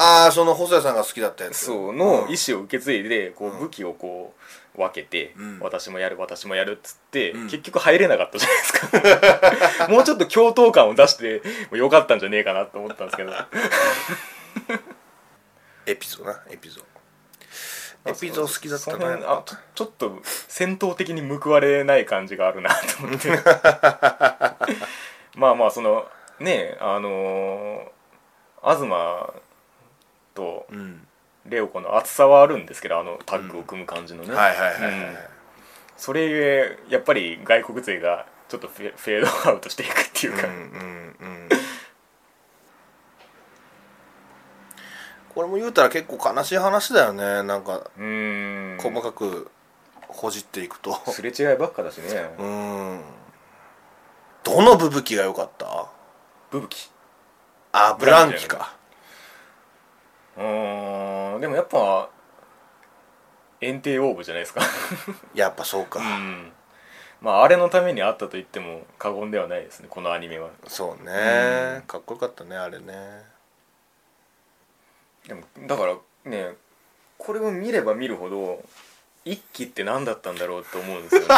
[0.02, 1.58] ああその細谷さんが好きだったやつ。
[1.58, 2.32] そうのん。
[2.32, 4.34] 意思を受け継いでこう武器をこ
[4.76, 5.60] う分けて、うん。
[5.60, 7.50] 私もやる私もやるっつって、うん。
[7.50, 8.72] 結局入れなかったじゃないです
[9.78, 9.90] か。
[9.92, 13.34] もうちょっと共闘感を出してもよかったんじゃねえかなと思ったんですけど。
[15.86, 16.80] エピゾなエピゾ
[18.06, 23.30] エピゾ好きだったな辺あちょちょっと戦闘的に報われない感じがあるなと思って。
[25.36, 26.08] まあまあその
[26.40, 28.00] ねあのー
[28.62, 28.88] 東
[30.40, 31.06] とうん。
[31.46, 35.18] レオ子の熱さはあるんですけどあのタッグを組む感じのね、はいはいはいはい、うん。
[35.98, 40.66] それゆえやっぱり外国勢がちょっとフェードアウトしていくっていうか、うんうんう
[41.46, 41.50] ん。
[45.34, 47.44] これも言うたら結構悲しい話だよね。
[47.44, 48.78] なんかうーん。
[48.80, 49.50] 細かく
[50.08, 50.94] ほじっていくと。
[51.12, 52.06] すれ違いばっかだしね。
[52.38, 53.02] うん。
[54.44, 55.88] どのブブキが良かった？
[56.52, 56.90] ブブキ
[57.72, 58.76] あブランキか
[60.40, 61.42] うーん。
[61.42, 62.10] でもやっぱ
[63.62, 64.62] 炎帝オーブじゃないですか。
[65.36, 66.52] やっぱそうか、うん。
[67.22, 70.50] まああれのためにあったと言っても過言ではないですねこのアニメは。
[70.68, 73.24] そうね、かっこよかったねあれね。
[75.28, 76.56] でもだからね
[77.18, 78.64] これを見れば見るほど
[79.26, 81.28] 一期って何だったんだろうと思うんですよね。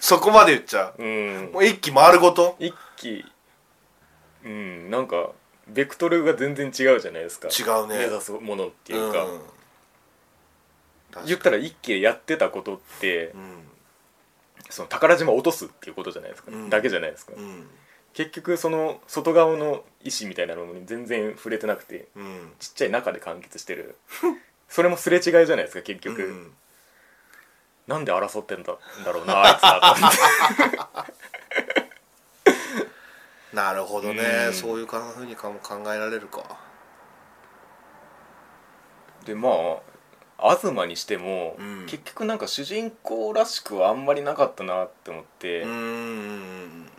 [0.00, 1.02] そこまで言っちゃう。
[1.02, 1.50] うん。
[1.52, 2.56] もう一気丸ごと？
[2.58, 3.24] 一期
[4.44, 5.32] うんなんか
[5.68, 7.48] ベクトルが全然違うじゃないですか。
[7.48, 7.98] 違うね。
[7.98, 9.26] 目指すものっていうか、ん。
[11.12, 11.26] 確かに。
[11.28, 13.62] 言ったら一期でやってたことってうん。
[14.68, 16.70] その宝島を落とすっていうことじゃないですか、うん。
[16.70, 17.68] だけじゃないですか、うん。
[18.14, 22.52] 結局その外側の意志みたいなのに全然触れてなくてうん。
[22.58, 23.96] ちっちゃい中で完結してる。
[24.68, 26.52] それもすれ違いじゃないですか結局、うん。
[27.86, 30.78] なんで争ってんだんだろうなあいつらと思って
[33.52, 34.52] なるほどね、うん。
[34.54, 36.44] そういうかふうにかも考えられるか。
[39.24, 39.50] でま
[40.38, 41.86] あ東にしても、うん。
[41.86, 45.62] 結局なんか主人公らしくはあんまりなかったなって思って。
[45.62, 46.90] うーん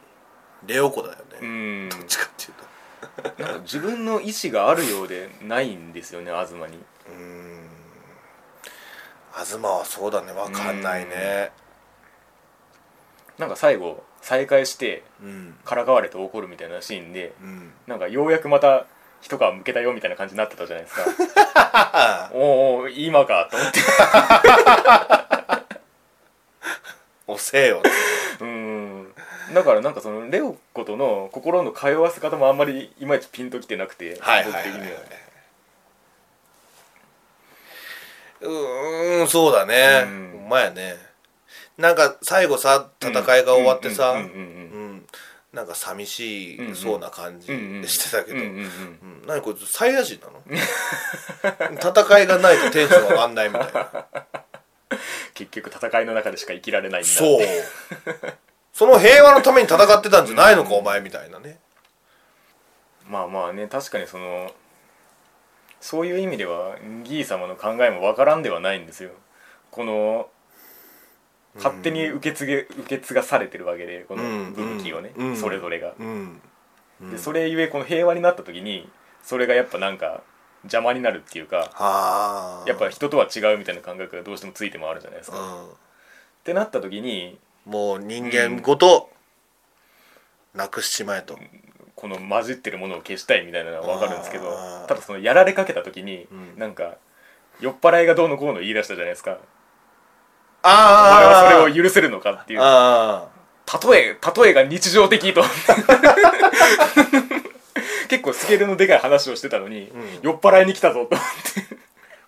[0.68, 1.90] レオコだよね、うん。
[1.90, 3.44] どっちかっていうと。
[3.44, 6.60] なんか自分の意志があるようでないんですよね東に。
[6.60, 7.70] うーん。
[9.34, 10.32] 東はそうだね。
[10.34, 11.52] わかんないね。
[13.40, 15.56] なんか最後再会してうん。
[15.66, 17.72] からかわれて怒るみたいなシーンでうん。
[17.88, 18.86] なんかようやくまた
[19.22, 22.32] 一皮むけたよみたいな感じになってたじゃないですか。
[22.34, 23.80] おうおう今かと思って。
[27.28, 27.82] 遅えよ
[28.40, 29.14] うん。
[29.54, 34.98] だからなんかそのレオ子との心の通わせ方もあんまりいまいちピンときてなくて僕的には、
[38.42, 40.04] うーんそうだね。
[40.06, 40.40] うん。
[40.40, 41.11] ほんまやね
[41.82, 44.16] なんか最後さ戦いが終わってさ
[45.54, 48.40] なんか寂しいそうな感じしてたけど、
[49.28, 50.42] 何こいつサイヤ人なの？
[51.76, 54.06] 戦いがないとテンション上がんないみたいな。
[55.34, 57.16] 結局戦いの中でしか生きられないんだって。
[57.18, 58.34] そう。
[58.74, 61.60] その平和のために戦ってたんじゃないのか、お前みたいなね。
[63.06, 64.54] まあまあね確かにその
[65.82, 69.10] そういう意味ではギー様の考えもわからんではないんですよ。
[69.70, 70.30] この
[71.56, 76.42] 勝手に受け継げ受け継がされてるわけでこのうん武器をね、うんそれぞれが、うん
[77.10, 78.88] でそれゆえこの平和になった時に
[79.24, 80.22] それがやっぱなんか
[80.64, 82.64] 邪魔になるっていうかはあ。
[82.68, 85.76] やっぱ人とは違うみたいな感覚がどうしてもついてもあるじゃないですか、っう
[86.44, 89.10] てなった時にんもう人間ごと
[90.54, 91.40] なくしちまえと、
[91.96, 94.52] この混じってるものを消したいみたいなのは分かるんですけど
[94.88, 96.60] ただそのやられかけた時に、うん。
[96.60, 96.98] なんか
[97.60, 99.40] 酔っ払いがどうのこうの言い出したじゃないですか
[100.64, 100.78] お前あ
[101.28, 102.60] はそあれを許せるのかっていう。
[102.62, 103.28] あ
[103.84, 105.44] 例え例えが日常的と。
[108.10, 110.20] 結構スケールのでかい話をしてたのに、うん。
[110.22, 111.28] 酔っ払いに来たぞと思っ
[111.68, 111.78] て。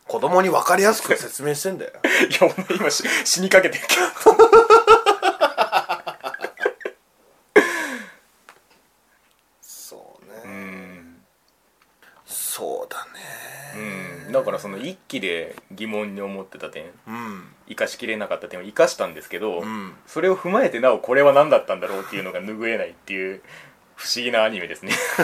[0.07, 1.91] 子供に分かりやすく説明してんだよ。
[2.29, 4.03] いやお前今し死にかけてるけど
[12.53, 13.07] そうだ
[13.75, 17.43] うん、ねだからその一期で疑問に思ってた点うん。
[17.69, 19.93] 生かしきれなかった点を生かしたんですけど、うん。
[20.07, 23.41] それを踏まえてなおこれは何だったんだろうっていうのが拭えないっていう
[23.95, 24.91] 不思議なアニメですね。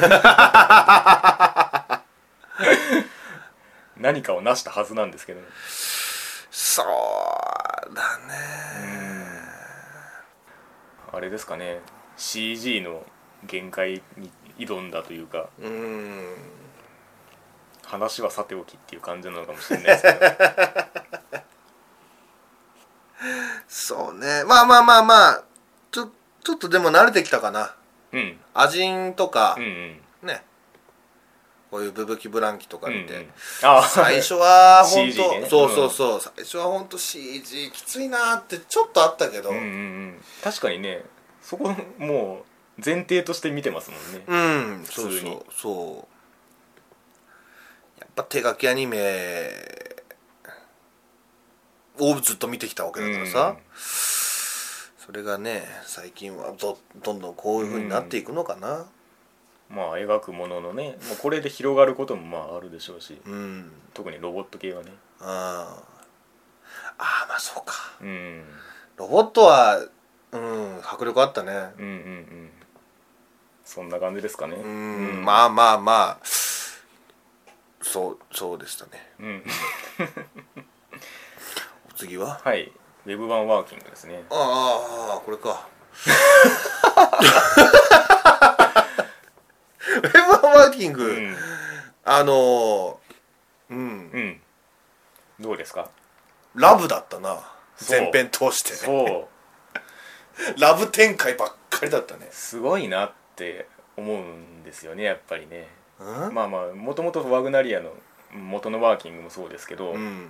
[3.97, 5.41] 何かを成したはずなんですけど。
[6.51, 6.86] そう
[7.93, 8.34] だね。
[11.12, 11.82] あれですかね。
[12.16, 13.03] CG の
[13.43, 15.49] 限界に挑んだというか。
[15.60, 16.59] うん
[17.90, 20.20] 話はさておきっていう感じなのかもしれないですけど。
[23.68, 24.44] そうね。
[24.46, 25.44] まあまあまあまあ
[25.92, 26.10] ちょ
[26.44, 27.76] ちょっとでも慣れてきたかな。
[28.14, 28.38] うん。
[28.54, 30.28] アジンとかうんうん。
[30.28, 30.44] ね。
[31.72, 33.30] こういうブブキブランキとか見て、うんうん。
[33.64, 35.48] あ最初は 本 CG ね。
[35.50, 39.50] 当そうそうそう、最初は本当 CG きついなってちょっとあったけど。
[39.50, 40.24] うんうんうん。
[40.44, 41.04] 確かにね。
[41.42, 42.46] そこも
[42.78, 44.24] う前提として見てますもんね。
[44.28, 44.36] う
[44.82, 44.86] ん。
[44.86, 45.12] そうそう。
[45.12, 45.96] 普通にそう。
[45.96, 46.06] やっ
[48.16, 49.51] ぱ手書きアニメ
[51.99, 58.86] をずっと見てきたわけだからさ、それがね最近はどどんどんこういう風になっていくのかな。
[59.70, 64.91] まあ描くもののねまあこれで広がることもまああるでしょうしうん、特にロボット系はね。
[65.20, 65.99] あー。
[66.97, 67.74] あーまあそうか。
[68.01, 68.43] うん。
[68.97, 69.86] ロボットは
[70.32, 71.51] うん迫力あったね。
[71.51, 72.49] うんうんうん。
[73.64, 74.55] そんな感じですかね。
[74.55, 76.26] うん、まあまあまあ
[77.82, 78.92] そうそうでしたね。
[79.20, 79.44] うん。
[81.90, 82.40] お次は？
[82.44, 82.72] はい。
[83.06, 84.24] ウェブ版ワーキングですね。
[84.30, 85.68] ああこれか。
[89.88, 90.12] ウェ
[90.42, 91.36] ブワーキング、うん。
[92.06, 92.96] あのー
[93.72, 93.78] うん。
[93.78, 93.82] う
[94.20, 94.42] ん。
[95.40, 95.90] どうですか？
[96.56, 97.40] ラブだったな。
[97.78, 98.02] そう。
[98.02, 98.74] 前編通して。
[98.74, 99.28] そう。
[100.60, 102.28] ラブ展開ばっかりだったね。
[102.32, 103.68] すごいなって
[103.98, 105.58] 思うんですよねやっぱりね。
[105.60, 105.68] うん、
[106.32, 107.91] まあまあもともとワグナリアの
[108.34, 110.30] 元のワーキングもそうですけど、うん。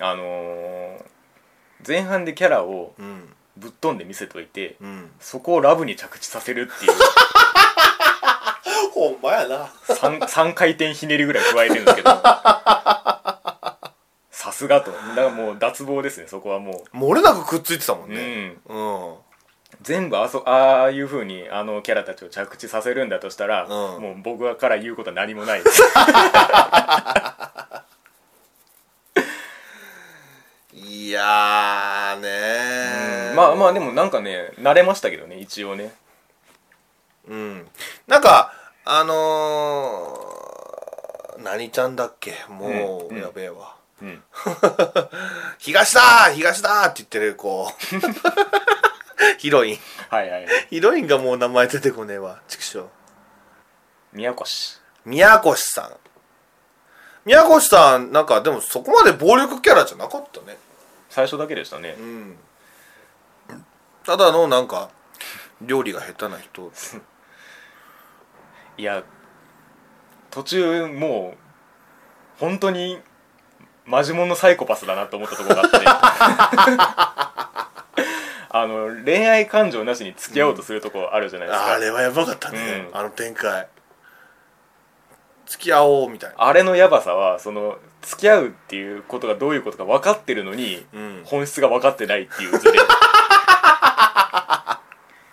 [0.00, 1.04] あのー
[1.86, 3.28] 前半でキャラをうん。
[3.56, 5.10] ぶっ飛んで見せといて、うん。
[5.18, 6.92] そこをラブに着地させるっていう。
[8.94, 9.66] ほんまやな。
[9.88, 12.10] 3, 3回転ひねりぐらい加えてるんですけど。
[14.30, 14.92] さすがと。
[14.92, 18.56] だからもう脱帽ですねそこはも漏れなくくっついてたもんう、ね。
[18.66, 18.80] うん、う
[19.12, 19.14] ん
[19.82, 23.70] 全部あそああいう風にあのキャラたちを着地させるんだとしたら、うん。
[23.70, 25.62] もう僕から言うことは何もない。
[25.62, 25.82] で す
[30.74, 33.34] いやーねー。
[33.34, 35.92] まあまあでもなんかね慣れましたけどね一応ね。
[37.26, 37.66] うん。
[38.06, 38.52] なんか
[38.84, 42.34] あのー、何ちゃんだっけ？
[42.48, 43.20] もううん。
[43.20, 44.22] やべえわ、うん。
[45.58, 47.74] 東だー東だーって言ってるこう
[49.38, 49.78] ヒロイン。
[50.08, 50.46] はいはい。
[50.70, 52.86] ヒロインがもう名前出てこねえわ畜生。
[54.12, 54.80] 宮越。
[55.04, 55.96] 宮越さん。
[57.24, 60.56] 宮越さんなんかでもそこまで暴力キャラじゃなかったね。
[61.10, 61.96] 最初だけでしたね。
[61.98, 62.38] うん。
[64.04, 64.90] ただのなんか
[65.60, 66.72] 料理が下手な人。
[68.78, 69.02] いや
[70.30, 71.38] 途中もう
[72.38, 73.02] 本当に
[73.84, 77.27] マジモンのサイコパスだなと思ったところがあって
[78.62, 82.96] あの恋愛感情なしに付き合おうとするとこあるじゃないですか、あれはやばかったね、うん。
[82.96, 83.68] あの展開。
[85.46, 86.36] 付き合おうみたいな。
[86.38, 91.22] あれのヤバさはその付き合うっていうことがどういうことか分かってるのに、うん。
[91.24, 92.78] 本質が分かってないっていうズレ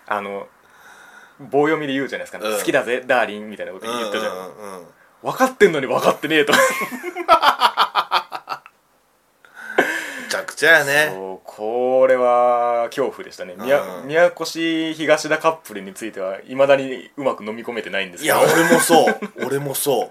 [0.08, 0.46] あの
[1.40, 2.56] 棒読みで言うじゃないですか、うん。
[2.56, 4.86] 好きだぜダーリンみたいなこと言ったじゃん、うんうんうんうん。
[5.22, 6.52] 分かってんのに分かってねえと。
[6.52, 6.58] め
[10.26, 11.12] ちゃくちゃやね。
[11.14, 13.54] そうこれは恐怖でしたね。
[13.58, 14.06] 宮うん。
[14.06, 18.38] 宮越東田カップルについてはいまだにうまく飲み込めてないんですけど。
[18.38, 19.20] いや俺もそう。
[19.46, 20.10] 俺もそう。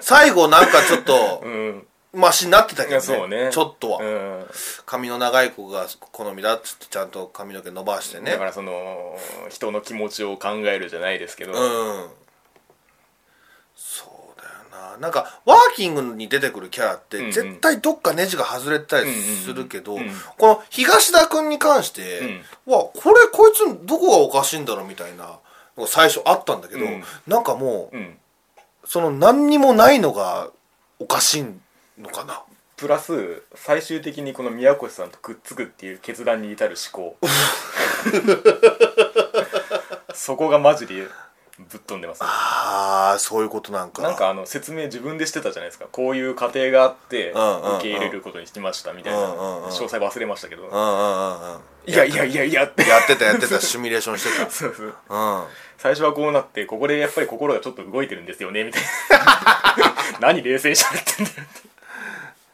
[0.00, 1.86] 最後なんかちょっとうん。
[2.14, 3.50] マシになってたけそうね。
[3.52, 4.46] ちょっとは、うん。
[4.86, 8.32] 髪の長い子が好みだっつってちゃんと髪の毛伸ばしてね。
[8.32, 9.18] だからその
[9.50, 12.06] 人の気持ちを考えるじゃないですけど、うん
[14.78, 14.96] な。
[14.98, 17.30] なんかワーキングに出てくるキャラっうんうん。
[17.30, 20.14] て絶対どっかネジが外れてたりするけど、うんうんうん。
[20.36, 25.38] この東田君に関して、わこれこいつどこがおかしいんだろうみたいな
[25.86, 27.02] 最初あったんだけど、うん。
[27.26, 28.18] なんかもううん。
[28.84, 30.50] その何にもないのが
[30.98, 31.46] おかしい
[32.00, 32.42] のかな。
[32.76, 37.16] プラス最終的にこの宮越さんとくっつくっていう決断に至る思考。
[40.14, 41.08] そこがマジで
[41.58, 42.26] ぶっ飛んでますね。
[42.28, 44.00] ああそういうことなんか。
[44.02, 45.86] なんかあの説明自分でしてたじゃないですか。
[45.90, 47.38] こういう過程があって受
[47.82, 49.18] け入れることにしましたみたいな。
[49.18, 50.64] 詳細忘れましたけど。
[51.86, 53.60] いやいやいやいやってやってたやってた。
[53.60, 54.94] シミュレーションして そうそう。
[55.08, 55.44] たうん。
[55.78, 59.76] 最初はこうなってここでやっぱり心がちょっと動いてるんですよねみたいな。
[60.20, 61.68] 何冷静に喋ってんだよって。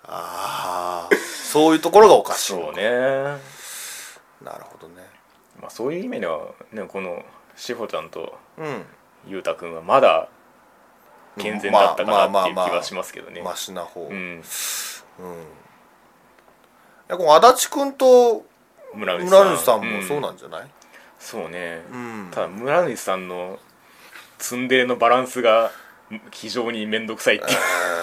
[0.07, 2.83] ああそういうところがおかしいそうね。
[4.43, 5.05] なるほどね。
[5.61, 6.41] まあそういう意味では
[6.73, 7.23] ねこの
[7.57, 8.85] 志保ちゃんとうん。
[9.27, 10.29] 裕太君はまだ
[11.39, 13.41] 健全だったかなっていう気はしますけどね。
[13.43, 14.03] マシな方。
[14.03, 14.13] うん。
[14.13, 14.43] うん。
[14.43, 14.43] い
[17.09, 18.45] やこの足立君と
[18.95, 19.29] 村主
[19.59, 19.85] さん。
[19.85, 20.67] もそうなんじゃない？
[21.19, 22.29] そうね、うん。
[22.31, 23.59] ただ村主さんの
[24.39, 25.71] ツンデレのバランスが
[26.31, 27.59] 非常に面倒くさいっていう。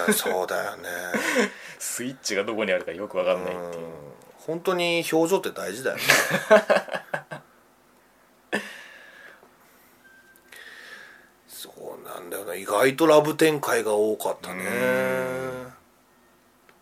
[0.08, 0.88] えーそうだよね。
[1.78, 3.84] スイッチがどこにあるかよく分かんないっていう。
[3.84, 3.92] うん。
[4.46, 6.02] 本当に表情って大事だよね
[12.32, 14.64] だよな意外とラブ展開が多かったね。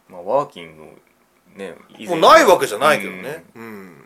[0.09, 0.85] まあワーキング
[1.57, 3.45] ね以もうないわけじゃないけどね。
[3.55, 4.05] うん、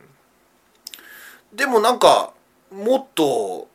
[1.53, 2.32] でもなんか
[2.72, 3.68] もっと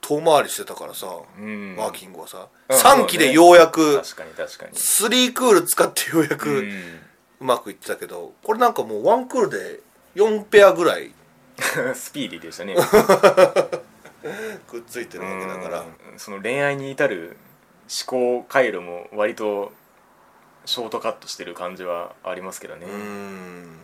[0.00, 1.06] 遠回りしてたからさ、
[1.38, 1.76] うん。
[1.76, 4.72] ワーキングはさ、うん3期でようやく確かに確かに。
[4.72, 7.00] 3クール使って ようやくうん。
[7.40, 9.80] うまくいってたけどこれなんかもう1クールで
[10.16, 11.12] 4ペアぐらい。
[11.94, 12.74] スピーディーでしたね
[14.68, 15.80] くっついてるわけだから。
[15.80, 16.18] うん。
[16.18, 17.36] その恋愛に至る
[18.06, 19.72] 思考回路も割と
[20.64, 23.80] ショートカットしてる感じはありますけどね、うん。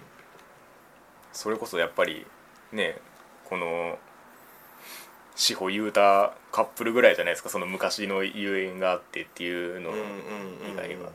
[1.32, 2.26] それこそやっぱり
[2.72, 2.98] ね
[3.44, 3.98] この
[5.34, 6.00] 志保雄太
[6.52, 7.48] カップルぐらいじゃないですか。
[7.48, 11.10] その昔の遊園があってっていうの以外は。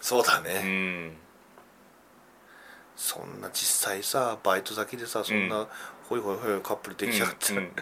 [0.00, 1.16] そうだうね、ん。
[2.96, 5.68] そんな実際さバイト先でさそんな
[6.12, 7.72] ホイホイホイホイカップルできちゃって、うんうん。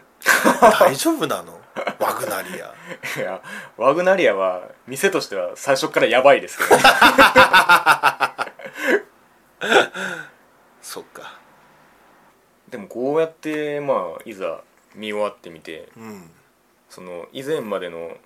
[0.78, 1.58] 大丈夫なの？
[1.98, 2.74] ワグナリア。
[3.16, 3.42] いや
[3.76, 6.82] ワグナリアは店としては最初からやばいですけどね。
[10.80, 11.38] そっか。
[12.68, 14.60] でもこうやってまあいざ
[14.94, 16.30] 見終わってみてうん。
[16.88, 18.16] その以前までの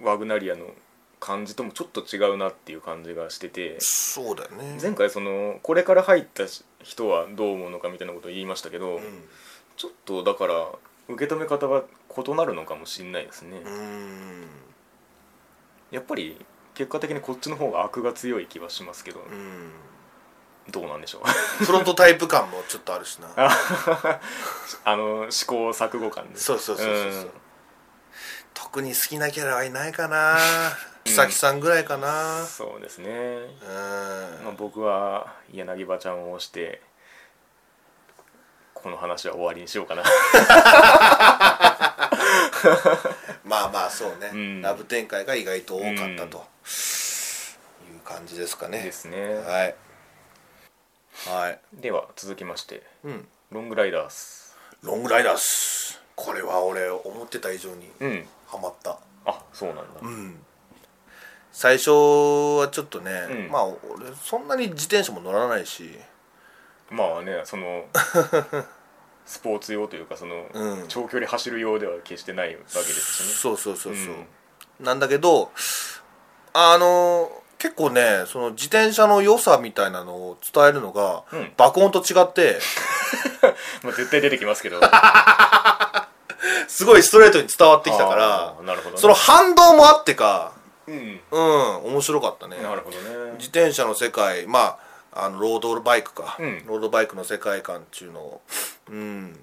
[0.00, 0.66] ワグナリアの
[1.20, 4.78] 感じともちょっと違うなっていう感じがしててそうだよね。
[4.80, 6.44] 前回そのこれから入った
[6.82, 9.02] 人はどう思うのかみたいなことを言いましたけど、うん。
[9.76, 10.66] ちょっとだから
[11.08, 11.84] 受け止め方が
[12.16, 14.46] 異なるのかもしれないですね、うん。
[15.90, 16.36] やっぱり
[16.74, 19.70] 結果的にこっちの方が悪が強い気はしますけど、うん。
[20.70, 21.28] どうなんでしょう。
[21.64, 23.28] フロントタイプ感もちょっとあるしな。
[24.84, 26.38] あの試行錯誤感で。
[26.38, 27.22] そうそうそうそうそう。
[27.22, 27.30] うん。
[28.54, 30.38] 特に好きなキャラはいないかな
[31.10, 32.46] 木崎さんぐらいかな。
[32.46, 34.44] そうですね、うん。
[34.44, 36.80] まあ、僕は柳葉ちゃんを押して
[38.74, 40.04] この話は終わりにしようかな。
[43.44, 44.62] まあまあそうね、うん。
[44.62, 46.46] ラブ展開が意外と多かったと。
[47.92, 48.80] いう感じですかね。
[48.80, 49.34] ですね。
[49.34, 49.74] はい。
[51.26, 51.58] はい。
[51.72, 53.28] では続きましてうん。
[53.50, 54.56] ロングライダース。
[54.82, 56.00] ロングライダース。
[56.14, 58.28] これは俺思ってた以上にうん。
[58.46, 58.96] ハマった。
[59.26, 60.40] あそうなんだ、うん
[61.52, 63.50] 最初はちょっとね、うん。
[63.50, 65.90] まあ俺そんなに自転車も乗らないし。
[66.90, 67.84] まあねその
[69.26, 70.88] スポーツ用というかその、うん。
[70.88, 73.34] 長距離走る用では決してないわけですしね。
[73.34, 74.26] そうそうそうそう、うん。
[74.80, 75.50] なんだけど
[76.52, 81.52] あの結構ねその自転車の良さみたいなのを伝えるのが、うん。
[81.56, 82.58] 爆音と違って。
[83.82, 84.80] まあ絶対出てきますけど。
[86.68, 90.52] すごいストレートに伝わってきたからあーなるほど、ね、その反動もあってか
[90.90, 91.20] うん。
[91.30, 91.38] う
[91.88, 91.92] ん。
[91.92, 92.56] 面白かったね。
[92.62, 93.32] なるほどね。
[93.38, 94.78] 自転車の世界ま
[95.12, 96.66] ああのロードバイクか、うん。
[96.66, 98.40] ロードバイクの世界観っていうのを。
[98.88, 99.38] うん。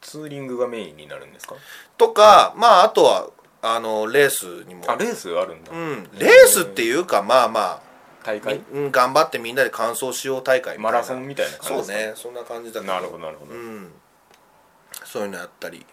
[0.00, 1.56] ツーリングがメインになるんですか？
[1.98, 3.28] とかまああとは
[3.60, 4.84] あのレースにも。
[4.88, 7.80] あレースあるんだ、うん、レースっていうかまあまあ、
[8.22, 8.60] 大会？
[8.72, 12.12] うん、頑張ってみんなで完走しよう大会マラソンみたいな感じそうね。
[12.14, 13.52] そんな感じだなるほどなるほど。
[13.52, 13.92] うん
[15.06, 15.86] そういうのやったり。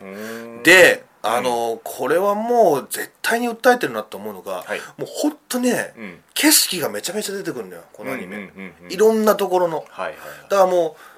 [0.63, 4.79] であの、これはもう絶対に訴えてるなと思うのが、はい。
[4.97, 6.19] もうほんとね、うん。
[6.33, 8.73] 景色がめちゃめちゃ出てくるんだよこのアニメ、うんうんうん。
[8.83, 9.85] うんいろんなところの。
[9.87, 10.15] はいはい
[10.49, 11.13] だからもう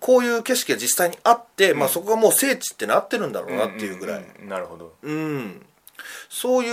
[0.00, 4.94] こういう景色が実際にあって、まあ、うんそこがもう聖地ってなってるんだろうなっていうぐらい、んんんなるほど。
[5.02, 5.66] うん、
[6.30, 6.70] そうい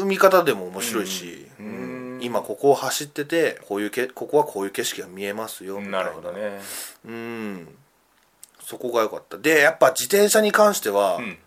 [0.00, 1.72] う見方でも面白いし、うんうん。
[1.72, 2.22] うん。
[2.22, 5.98] 今ここを走っててこういうけここはこういう景色が見えますよみたいな。
[5.98, 6.60] なるほどね。
[7.04, 7.68] うん
[8.68, 9.38] そこが良かった。
[9.38, 11.38] でやっぱ自転車に関してはうん。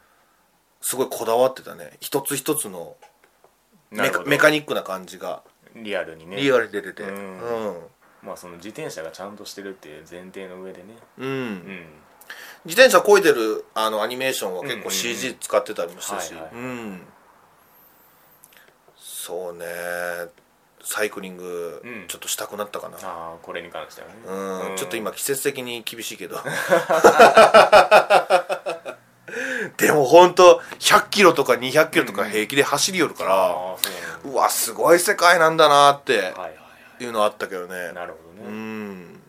[0.82, 1.92] すごいこだわってたね。
[2.00, 2.96] 一つ一つの
[3.92, 5.44] メカメカニックな感じが。
[5.76, 6.38] リアルにね。
[6.38, 7.04] リアルに出てて。
[7.04, 7.38] ううん。
[7.74, 7.78] ん、
[8.24, 10.96] まあその自転車がちゃんとしてるっていう前提の上でね。
[11.20, 11.28] うん。
[11.28, 11.86] うん。
[12.66, 17.02] 自転車こいでるあのアニメーションは結構 CG 使ってたりもしたし、うん。
[18.98, 19.66] そうね
[20.84, 22.08] サイクリングうん。
[22.08, 24.14] ちょっとしたくなったかな、ああこれに関してはね。
[24.70, 24.76] うん。
[24.78, 26.38] ちょっと今季節的に厳しいけど。
[29.78, 33.50] でも本当100キロとか200キロとか平気で走りよるから、う
[34.26, 36.48] なんうわすごい世界なんだなっていはいは
[37.00, 37.04] い。
[37.04, 37.92] いうのあったけどね。
[37.94, 39.22] なるほどうねん。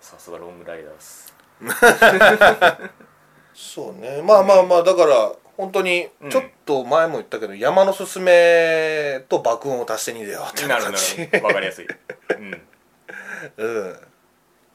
[0.00, 1.34] さすがロングライダーです。
[3.54, 4.22] そうね。
[4.22, 6.30] まあまあまあだから本当にうん。
[6.30, 11.86] ちょっと前も言ったけど、山のすすめと爆音を足して2でよってなるほどわかりやすい。
[11.86, 12.62] うん。
[13.56, 14.00] うん。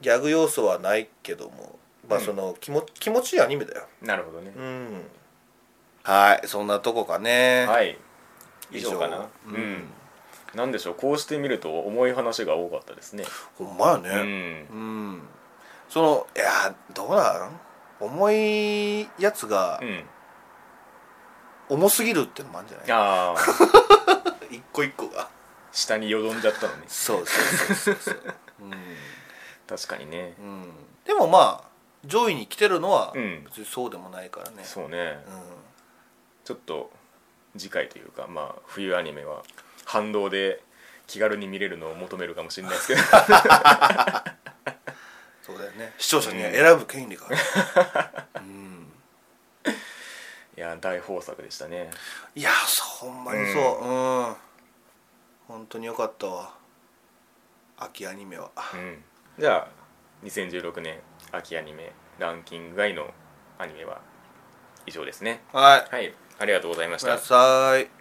[0.00, 1.78] ギャグ要素はないけども
[2.08, 2.24] まあうん。
[2.24, 3.86] その気も気持ちいいアニメだよ。
[4.02, 4.52] なるほどね。
[4.56, 5.10] うん。
[6.02, 7.66] はいそんなとこかね。
[7.66, 7.98] はい。
[8.70, 8.98] 以上。
[8.98, 9.28] かな。
[9.46, 9.88] うん。
[10.54, 10.94] なんでしょう。
[10.94, 13.24] こうしてみると重い話が多かったですね。
[13.58, 14.22] ほんまやうねん。
[14.22, 14.22] う
[15.16, 15.22] ん、
[15.88, 17.60] そのいやどうなん？
[17.98, 20.04] 重いやつがうん
[21.68, 22.90] 重すぎるってのもあるんじゃない？
[22.92, 25.28] ああ 一個一個が。
[25.72, 28.34] 下によどんじゃったのねそうそうそうそうそう。
[29.68, 30.34] 確かにね。
[30.40, 30.72] うん、うん、
[31.04, 31.68] でもまあ
[32.04, 33.44] 上位に来てるのはうん。
[33.44, 34.64] 別にそうでもないからね。
[34.64, 35.18] そうね。
[35.26, 35.42] うん。
[36.44, 36.90] ちょっと
[37.58, 39.42] 次回というかまあ冬アニメは
[39.84, 40.62] 反動で
[41.06, 43.02] 気軽に見れるのを求めるかもしれないですけど。
[45.42, 45.92] そうだよね。
[45.98, 47.36] 視聴者には選ぶ権利がある、
[48.42, 48.65] うん、
[50.56, 51.90] いや大豊作でしたね。
[52.34, 53.84] いやそうほんまにそう。
[53.84, 54.36] うん、
[55.48, 56.54] 本当によかったわ。
[57.78, 58.50] 秋アニメは。
[58.74, 59.02] うん。
[59.38, 59.68] じゃあ
[60.24, 60.98] 2016年
[61.30, 63.06] 秋アニメランキング外の
[63.58, 64.00] アニメは
[64.86, 65.42] 以上ですね。
[65.52, 65.94] はい。
[65.94, 66.14] はい。
[66.38, 67.95] ありがとうございました